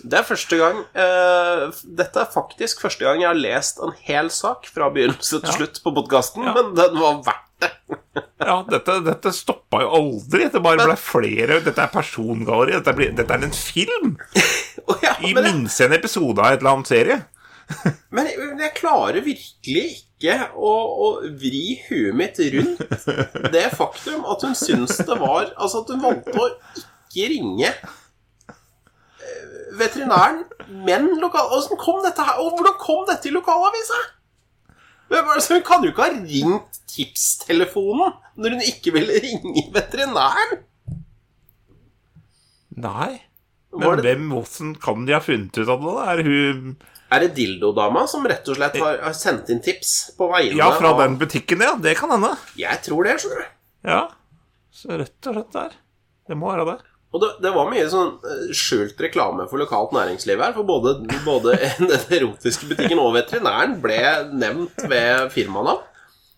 [0.00, 4.30] Det er første gang uh, Dette er faktisk første gang jeg har lest en hel
[4.32, 5.56] sak fra begynnelse til Ja.
[5.58, 6.54] slutt på podkasten, Ja.
[6.56, 7.72] men den var verdt det.
[8.40, 10.46] Ja, dette, dette stoppa jo aldri.
[10.50, 11.58] Det bare ble flere.
[11.62, 12.78] Dette er persongalleri.
[12.80, 14.14] Dette, dette er en film.
[14.88, 17.18] oh, ja, I minst en episode av et eller annet serie.
[18.16, 20.72] men jeg, men jeg klarer virkelig ikke å,
[21.04, 22.80] å vri huet mitt rundt
[23.54, 29.44] det faktum at hun syns det var Altså at hun valgte å ikke ringe eh,
[29.80, 30.44] veterinæren,
[30.86, 31.50] men lokal...
[31.50, 32.38] Hvordan kom dette her?
[32.42, 34.00] Og hvordan kom dette i lokalavisa?
[35.10, 40.60] Hun kan jo ikke ha ringt tipstelefonen når hun ikke ville ringe veterinæren.
[42.80, 43.18] Nei.
[43.74, 45.96] Men hvem, hvordan kan de ha funnet ut av det?
[46.12, 46.72] Er hun
[47.10, 50.70] Er det Dildodama som rett og slett har, har sendt inn tips på vegne Ja,
[50.78, 51.74] fra av den butikken, ja.
[51.78, 52.32] Det kan hende.
[52.58, 53.52] Jeg tror det, skjønner du.
[53.90, 54.00] Ja.
[54.74, 55.76] Så rett og slett der.
[56.30, 56.78] Det må være det.
[57.10, 60.54] Og det, det var mye sånn eh, skjult reklame for lokalt næringsliv her.
[60.54, 60.94] For både,
[61.26, 65.86] både den erotiske butikken og veterinæren ble nevnt ved firmanavn.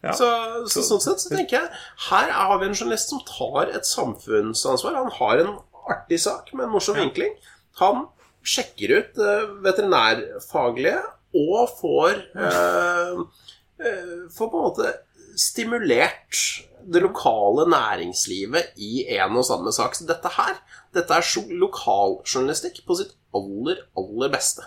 [0.02, 0.14] Ja.
[0.18, 0.28] Så,
[0.72, 1.68] så sånn sett så tenker jeg
[2.08, 4.96] her har vi en journalist som tar et samfunnsansvar.
[4.98, 5.52] Han har en
[5.92, 7.36] artig sak med en morsom vinkling.
[7.78, 8.08] Han
[8.42, 10.98] sjekker ut det veterinærfaglige
[11.38, 13.20] og får eh,
[13.80, 14.90] eh, Får på en måte
[15.38, 16.36] stimulert
[16.90, 19.94] det lokale næringslivet i en og samme sak.
[19.94, 20.54] Så dette her
[20.94, 21.24] dette er
[21.62, 24.64] lokaljournalistikk på sitt aller, aller beste.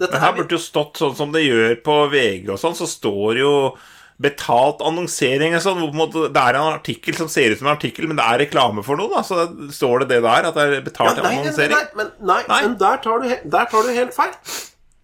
[0.00, 2.74] Dette Men her er- burde jo stått sånn som det gjør på VG og sånn,
[2.74, 3.76] så står jo
[4.20, 5.80] betalt annonsering sånn.
[6.32, 8.96] Det er en artikkel som ser ut som en artikkel, men det er reklame for
[8.96, 9.22] noe, da.
[9.22, 11.70] Så står det det der, at det er ja, betalt nei, nei, nei, annonsering.
[11.70, 12.62] nei, men, nei, Nei.
[12.66, 14.32] men der, tar du, der tar du helt feil.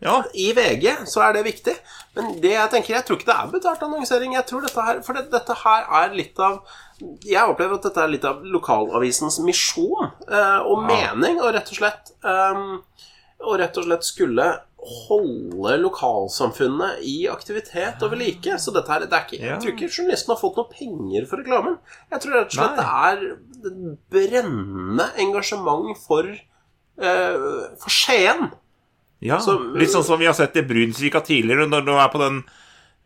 [0.05, 1.73] Ja, I VG så er det viktig.
[2.17, 4.35] Men det jeg tenker, jeg tror ikke det er betalt annonsering.
[4.37, 6.61] Jeg tror dette her, For det, dette her er litt av
[7.25, 11.81] Jeg opplever at dette er litt av lokalavisens misjon eh, og mening, og rett og
[11.81, 12.83] slett um,
[13.45, 14.51] Og rett og slett skulle
[14.87, 18.59] holde lokalsamfunnet i aktivitet og ved like.
[18.63, 21.43] Så dette her, det er ikke, jeg tror ikke journalisten har fått noe penger for
[21.43, 21.81] reklamen.
[22.13, 27.49] Jeg tror rett og slett det er brennende engasjement for, eh,
[27.81, 28.53] for Skien.
[29.21, 29.39] Ja.
[29.41, 32.43] Så- Litt sånn som vi har sett i Brunsvika tidligere, når du er på den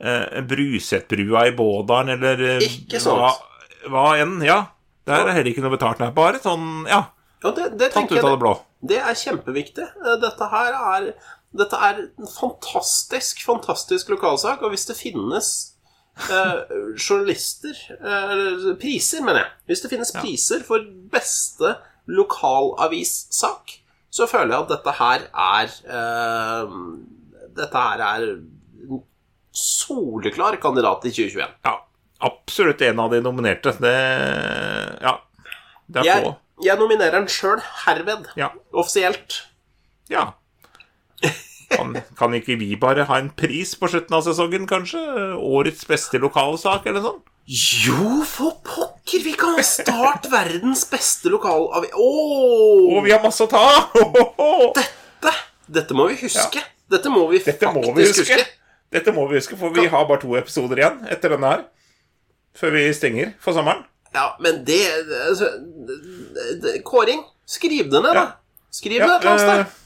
[0.01, 3.18] eh, Brusetbrua i Bådalen, eller eh, Ikke sant.
[3.20, 3.33] hva,
[3.90, 4.40] hva enn.
[4.44, 4.66] Ja.
[5.07, 5.99] Der er heller ikke noe betalt.
[6.03, 7.05] Nei, bare sånn, ja.
[7.42, 8.55] Ja, det, det Tatt ut av det blå.
[8.85, 9.87] Det er kjempeviktig.
[10.05, 11.12] Eh, Dette her er
[11.57, 14.61] Dette er en fantastisk, fantastisk lokalsak.
[14.62, 15.49] Og hvis det finnes
[16.31, 16.61] eh,
[16.94, 19.51] journalister eh, Priser, mener jeg.
[19.73, 21.73] Hvis det finnes priser for beste
[22.07, 23.79] lokalavissak,
[24.11, 26.73] så føler jeg at dette her er eh,
[27.61, 29.01] Dette her er en
[29.55, 31.55] soleklar kandidat i 2021.
[31.66, 31.73] Ja,
[32.27, 33.73] absolutt en av de nominerte.
[33.83, 33.94] Det
[35.03, 35.16] Ja.
[35.90, 36.35] Det er Jeg, få.
[36.62, 38.29] jeg nominerer den sjøl herved.
[38.37, 38.49] Ja.
[38.73, 39.42] Offisielt.
[40.11, 40.29] ja.
[41.70, 44.99] Kan, kan ikke vi bare ha en pris på slutten av sesongen, kanskje?
[45.38, 47.20] Årets beste lokalsak, eller sånn?
[47.46, 48.99] Jo, for pokker!
[49.25, 52.96] Vi kan starte verdens beste lokalavis Åh!
[52.96, 53.64] Og vi har masse å ta!
[54.77, 55.33] Dette!
[55.70, 56.62] Dette må vi huske.
[56.90, 58.38] Dette må vi Dette må faktisk vi huske.
[58.38, 58.46] huske.
[58.90, 61.61] Dette må vi huske, for vi har bare to episoder igjen etter denne her.
[62.59, 63.85] Før vi stenger for sommeren.
[64.14, 64.81] Ja, men det,
[65.29, 65.53] altså,
[66.85, 68.25] Kåring, skriv det ned, da.
[68.25, 68.27] Ja.
[68.75, 69.77] Skriv det et eller annet sted.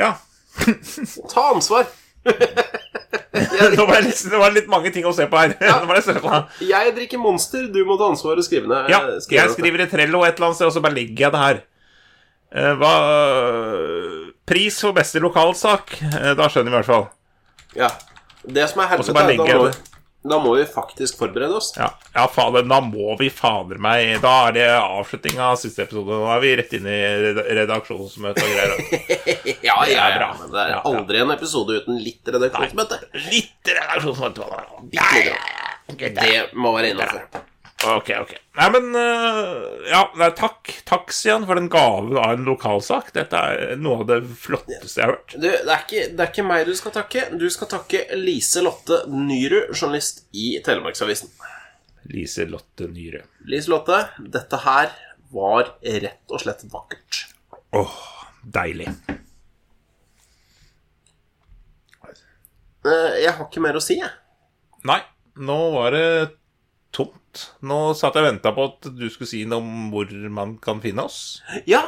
[0.00, 0.14] ja.
[1.34, 1.84] Ta ansvar.
[3.76, 5.54] Nå var det, var litt mange ting å se på her.
[5.58, 6.42] Det stressa.
[6.64, 8.90] Jeg drikker Monster, du må ta ansvaret og skrive ned.
[8.92, 11.34] Ja, skrive jeg skriver i Trello et eller annet sted, og så bare legger jeg
[11.34, 11.60] det her.
[12.48, 12.94] Eh, hva
[14.48, 15.98] Pris for beste lokalsak.
[16.08, 17.08] Eh, da skjønner vi i hvert fall.
[17.76, 17.90] Ja.
[18.48, 19.97] Det som er helvete, er at da må.
[20.22, 21.72] Da må vi faktisk forberede oss.
[21.76, 26.10] Ja, ja fader, da må vi fader meg Da er det avslutning av siste episode.
[26.10, 26.98] Nå er vi rett inn i
[27.60, 28.74] redaksjonsmøte og greier.
[29.68, 30.30] Ja, ja, ja.
[30.40, 32.98] Men det er aldri en episode uten litt redaksjonsmøte.
[33.04, 34.50] Nei, Litt redaksjonsmøte.
[34.96, 36.10] Ja, ja, ja.
[36.18, 37.24] Det må være innafor.
[37.86, 38.32] Ok, ok.
[38.58, 43.12] Nei, men øh, Ja, nei, takk, takk, Sian, for den gaven av en lokalsak.
[43.14, 45.34] Dette er noe av det flotteste jeg har hørt.
[45.36, 47.26] Du, det er, ikke, det er ikke meg du skal takke.
[47.38, 51.30] Du skal takke Lise Lotte Nyrud, journalist i Telemarksavisen.
[52.10, 53.28] Lise Lotte Nyrud.
[53.46, 54.90] Lise Lotte, dette her
[55.30, 57.22] var rett og slett vakkert.
[57.78, 57.94] Åh,
[58.58, 58.88] deilig.
[62.88, 64.10] Eh, Jeg har ikke mer å si, jeg.
[64.88, 64.98] Nei,
[65.46, 66.06] nå var det
[66.94, 67.14] tomt.
[67.66, 70.82] Nå satt jeg og venta på at du skulle si noe om hvor man kan
[70.84, 71.40] finne oss.
[71.68, 71.84] Ja,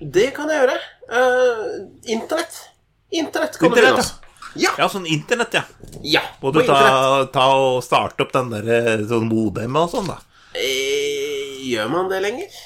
[0.00, 0.78] det kan jeg gjøre.
[1.08, 2.62] Uh, Internett.
[3.10, 4.14] Internett kan internet, du finne oss.
[4.56, 4.72] Ja.
[4.80, 5.64] Ja, sånn internett, ja.
[6.00, 6.22] ja.
[6.40, 10.16] Må du ta, ta og starte opp den der eh, sånn modem og sånn, da?
[10.56, 12.56] Eh, Gjør man det lenger?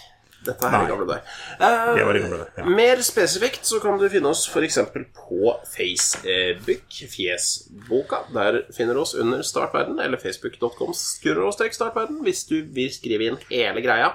[0.44, 1.22] Dette er i gamle dager.
[1.60, 2.64] Eh, Det var i gamle dager, ja.
[2.64, 4.78] Mer spesifikt så kan du finne oss f.eks.
[5.14, 8.16] på Facebook, Fjesboka.
[8.32, 13.80] Der finner du oss under Startverden, eller facebook.com startverden, hvis du vil skrive inn hele
[13.84, 14.14] greia.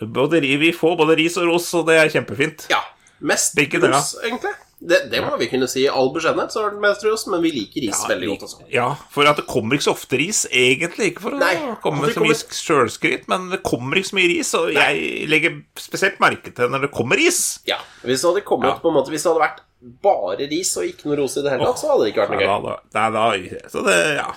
[0.00, 2.68] Både, vi får både ris og ros, og det er kjempefint.
[2.70, 2.80] Ja.
[3.20, 4.54] Mest ros, egentlig.
[4.78, 5.82] Det, det må vi kunne si.
[5.86, 8.66] I all beskjedenhet så er det mest men vi liker ris veldig godt også.
[8.70, 11.12] Ja, for at det kommer ikke så ofte ris, egentlig.
[11.12, 14.18] Ikke for å Nei, komme med så mye kommer- sjølskryt, men det kommer ikke så
[14.20, 17.58] mye ris, og jeg legger spesielt merke til når det kommer ris.
[17.66, 18.78] Ja, Hvis det hadde kommet Ja.
[18.78, 19.60] på en måte Hvis det hadde vært
[20.02, 22.30] bare ris og ikke noe ros i det hele tatt, så hadde det ikke vært
[22.30, 22.46] noe gøy.
[22.46, 24.32] Ja, da, da, da, så det, ja.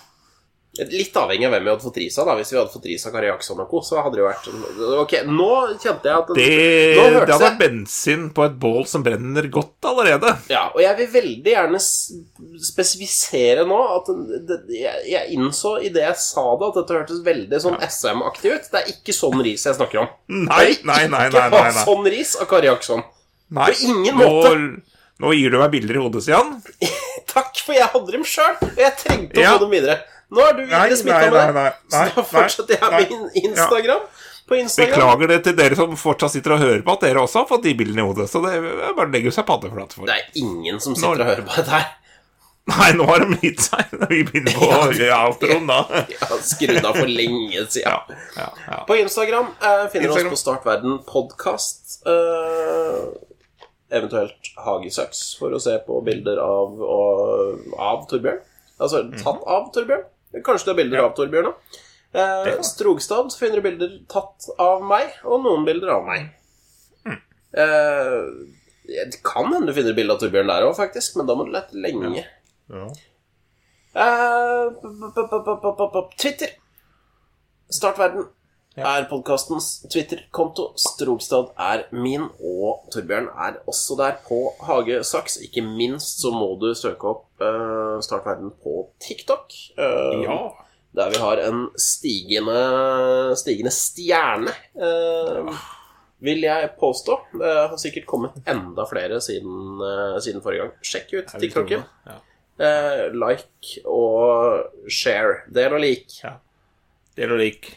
[0.80, 2.30] Litt avhengig av hvem vi hadde fått ris av.
[2.30, 4.28] da Hvis vi hadde fått ris av Kari Jackson og co., så hadde det jo
[4.30, 4.45] vært
[5.01, 5.47] Ok, nå
[5.84, 6.45] kjente jeg at Det,
[6.95, 10.32] Nå det hadde vært bensin på et bål som brenner godt allerede.
[10.47, 11.82] Ja, og jeg vil veldig gjerne
[12.63, 14.11] spesifisere nå at
[14.47, 18.53] det, jeg, jeg innså i det jeg sa det, at dette hørtes veldig sånn SM-aktig
[18.55, 18.69] ut.
[18.72, 20.09] Det er ikke sånn ris jeg snakker om.
[20.47, 21.84] Nei, nei, nei, nei, nei, nei.
[21.84, 23.03] sånn ris av Kari Jackson.
[23.51, 23.67] nei.
[23.74, 24.55] på ingen måte.
[24.55, 24.88] Nå,
[25.22, 26.55] nå gir du meg bilder i hodet, Stian.
[27.36, 29.53] Takk, for jeg hadde dem sjøl, og jeg trengte å Ja.
[29.57, 29.99] få dem videre.
[30.32, 33.00] Nå er du Nei, videre smitta med det, nei, nei, så da fortsetter jeg nei,
[33.04, 34.04] med Instagram.
[34.48, 37.44] På Instagram Beklager det til dere som fortsatt sitter og hører på, at dere også
[37.44, 38.30] har fått de bildene i hodet.
[38.32, 40.08] Så det er bare å legge seg paddeflat for.
[40.08, 41.90] Det er ingen som sitter Når- og hører på dette her.
[42.72, 44.70] Nei, nå har de gitt seg når vi begynner på
[45.02, 46.06] ja, outroen, da.
[46.52, 47.90] Skrudd av for lenge siden.
[47.90, 48.80] Ja, ja, ja.
[48.88, 50.30] På Instagram eh, finner Instagram.
[50.32, 51.98] oss på Startverden podkast.
[52.08, 53.02] Eh,
[53.92, 58.40] eventuelt Hagesøks, for å se på bilder av, og, av Torbjørn.
[58.82, 60.06] Altså tatt av Torbjørn.
[60.40, 60.98] Kanskje det er bilder.
[61.02, 61.06] Ja.
[61.10, 61.80] av Torbjørn òg.
[62.14, 66.30] Eh, Strogstad finner du bilder tatt av meg, og noen bilder av meg.
[67.06, 67.20] Mm.
[67.64, 68.18] Eh,
[69.12, 71.52] det kan hende du finner bilde av Torbjørn der òg, faktisk, men da må du
[71.56, 72.26] lete lenge.
[72.72, 72.88] Ja.
[74.02, 74.66] Eh,
[76.18, 76.50] Twitter.
[77.72, 78.26] Start p-
[78.80, 80.72] er podkastens Twitter-konto.
[80.80, 85.41] Strogstad er min, og Torbjørn er også der på Hagesaks.
[85.43, 89.51] Ikke minst så må du søke opp uh, Startverden på TikTok.
[89.76, 90.39] Uh, ja.
[90.95, 95.51] Der vi har en stigende, stigende stjerne, uh,
[96.22, 97.17] vil jeg påstå.
[97.39, 100.74] Det har sikkert kommet enda flere siden, eh, siden forrige gang.
[100.86, 101.82] Sjekk ut TikToken.
[102.05, 102.17] Ja.
[102.61, 105.47] Eh, like og share.
[105.49, 106.13] Del og lik.
[107.17, 107.72] Del og lik.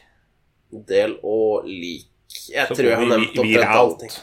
[0.89, 2.09] Del og lik.
[2.51, 4.15] Jeg Så tror jeg har nevnt omtrent allting.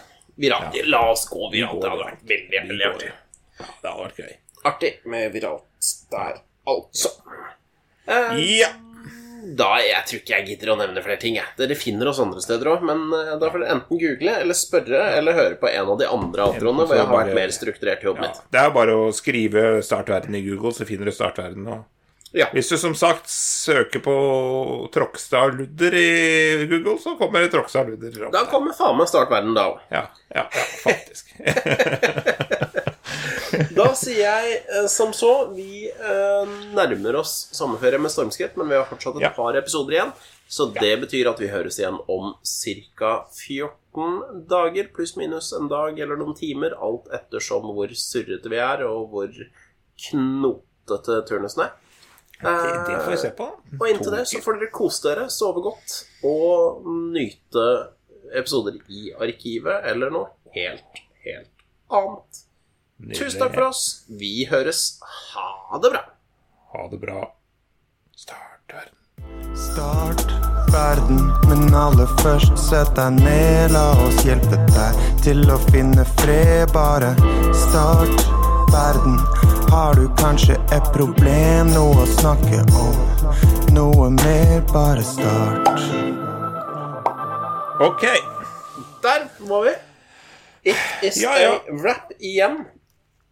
[0.42, 0.78] Viralt.
[0.90, 1.82] La oss gå viralt.
[1.82, 3.12] Det hadde vært veldig, veldig artig.
[3.60, 4.38] Ja, det hadde vært gøy.
[4.72, 7.14] Artig med viralt der, altså.
[8.08, 8.68] Eh, Ja.
[9.58, 11.34] Da, Jeg tror ikke jeg gidder å nevne flere ting.
[11.36, 11.46] Jeg.
[11.58, 15.00] Dere finner oss andre steder òg, men eh, da får dere enten google eller spørre
[15.18, 18.08] eller høre på en av de andre outroene hvor jeg har vært mer strukturert i
[18.12, 18.44] jobben Ja, mitt.
[18.54, 21.68] det er bare å skrive 'Startverden' i Google, så finner du 'Startverden'.
[21.74, 21.84] Og
[22.34, 22.46] Ja.
[22.56, 24.14] hvis du som sagt søker på
[24.94, 28.30] Trokstad Ludder i Google, så kommer Trokstad Ludder.
[28.32, 29.82] Da kommer faen meg startverden, da òg.
[29.92, 30.06] Ja,
[30.36, 31.34] ja, ja, faktisk.
[33.76, 38.78] Da sier jeg eh, som så Vi eh, nærmer oss sommerferie med stormskritt, men vi
[38.80, 39.32] har fortsatt et Ja.
[39.36, 40.14] par episoder igjen.
[40.52, 43.12] Så det betyr at vi høres igjen om ca.
[43.36, 48.84] 14 dager, pluss minus en dag eller noen timer, alt ettersom hvor surrete vi er,
[48.88, 49.32] og hvor
[50.10, 51.72] knotete turnusen er.
[52.42, 53.48] Det, det får vi se på.
[53.80, 57.68] Og inntil det så får dere kose dere, sove godt og nyte
[58.38, 62.46] episoder i arkivet eller noe helt, helt annet.
[63.18, 63.84] Tusen takk for oss.
[64.08, 65.00] Vi høres.
[65.34, 66.04] Ha det bra.
[66.74, 67.22] Ha det bra.
[68.16, 68.98] Start verden.
[69.58, 70.28] Start
[70.72, 71.20] verden,
[71.50, 73.74] men aller først sett deg ned.
[73.74, 76.70] La oss hjelpe deg til å finne fred.
[76.76, 77.16] Bare
[77.66, 78.41] start
[78.72, 79.18] verden.
[79.72, 82.98] Har du kanskje et problem, noe å snakke om?
[83.76, 85.70] Noe mer, bare start.
[87.82, 88.04] Ok.
[89.04, 89.74] Der må vi.
[90.72, 91.54] It is Ja, ja.
[91.58, 92.66] a wrap igjen.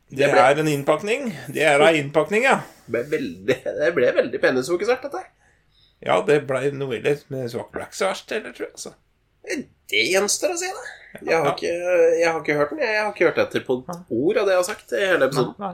[0.09, 1.27] Det ble- er en innpakning.
[1.53, 2.61] Det er ei innpakning, ja.
[2.87, 5.21] Det ble veldig, det ble veldig penisfokusert, dette.
[6.01, 8.73] Ja, det ble noe ille med svak black så verst, eller, tror jeg.
[8.79, 8.93] Altså.
[9.89, 10.87] Det gjenstår å si, det.
[11.25, 11.53] Jeg har, Ja.
[11.55, 11.69] ikke,
[12.19, 12.79] jeg har ikke hørt den.
[12.85, 15.25] Jeg har ikke hørt etter på et ord av det jeg har sagt i hele
[15.29, 15.55] episoden.
[15.59, 15.71] Nei.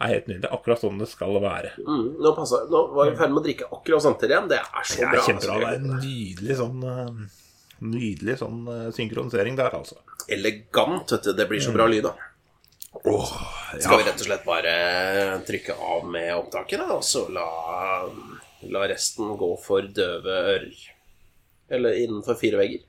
[0.00, 0.50] Det er helt nydelig.
[0.56, 1.74] Akkurat sånn det skal være.
[1.84, 4.48] Mm, nå, passet, nå var vi i ferd med å drikke akkurat samtidig igjen.
[4.48, 5.18] Det er så Det bra.
[5.20, 5.58] er kjempebra.
[5.58, 5.68] Det altså.
[5.68, 7.36] er en nydelig sånn eh,
[7.80, 9.96] Nydelig sånn eh, synkronisering der, altså.
[10.28, 11.32] Elegant, vet du.
[11.32, 12.14] Det blir så bra lyd, da.
[13.04, 13.30] Åh,
[13.80, 14.72] Skal vi rett og slett bare
[15.46, 17.46] trykke av med opptaket, da, og så la,
[18.68, 20.74] la resten gå for døve ører?
[21.70, 22.82] Eller innenfor fire vegger?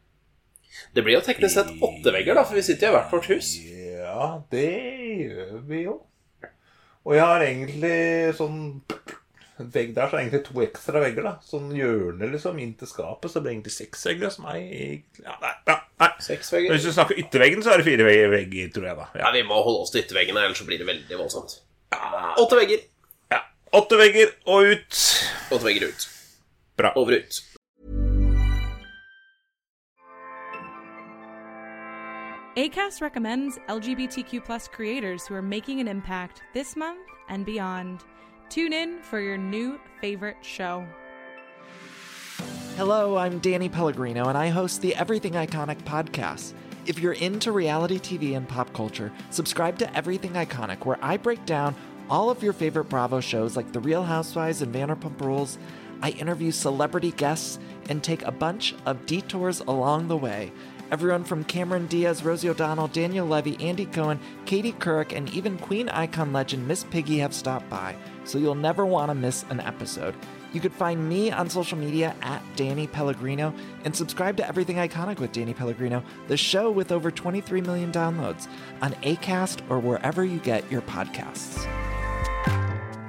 [0.96, 3.54] Det blir jo teknisk sett åtte vegger, da, for vi sitter i hvert vårt hus.
[4.02, 4.68] Ja, det
[5.22, 5.98] gjør vi jo.
[7.02, 7.98] Og jeg har egentlig
[8.38, 8.60] sånn
[9.62, 11.26] vegg der, så er egentlig to ekstra vegger.
[11.28, 14.34] da Sånn hjørne liksom inn til skapet, så det blir egentlig seks vegger.
[14.34, 16.10] Som er egentlig ja, nei, ja, nei.
[16.24, 16.76] Seks Men vegger.
[16.78, 19.10] Hvis du snakker ytterveggen, så er det fire vegger, vegger tror jeg, da.
[19.18, 21.60] Ja, Nei, vi må holde oss til ytterveggene, ellers så blir det veldig voldsomt.
[21.94, 22.34] Ja.
[22.42, 22.84] Åtte vegger.
[23.34, 23.44] ja.
[23.82, 25.00] Åtte vegger og ut.
[25.52, 26.08] Åtte vegger ut.
[26.82, 26.94] Bra.
[26.98, 27.42] Over og ut.
[32.58, 37.00] ACAST recommends LGBTQ plus creators who are making an impact this month
[37.30, 38.04] and beyond.
[38.50, 40.86] Tune in for your new favorite show.
[42.76, 46.52] Hello, I'm Danny Pellegrino, and I host the Everything Iconic podcast.
[46.86, 51.46] If you're into reality TV and pop culture, subscribe to Everything Iconic, where I break
[51.46, 51.74] down
[52.10, 55.58] all of your favorite Bravo shows like The Real Housewives and Vanderpump Rules.
[56.02, 60.52] I interview celebrity guests and take a bunch of detours along the way.
[60.92, 65.88] Everyone from Cameron Diaz, Rosie O'Donnell, Daniel Levy, Andy Cohen, Katie Couric, and even Queen
[65.88, 70.14] icon legend Miss Piggy have stopped by, so you'll never want to miss an episode.
[70.52, 73.54] You could find me on social media at Danny Pellegrino
[73.86, 78.50] and subscribe to Everything Iconic with Danny Pellegrino, the show with over 23 million downloads
[78.82, 81.66] on ACAST or wherever you get your podcasts.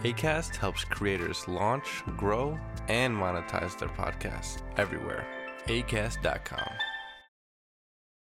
[0.05, 2.57] ACAST helps creators launch, grow,
[2.87, 5.27] and monetize their podcasts everywhere.
[5.67, 6.92] ACAST.com.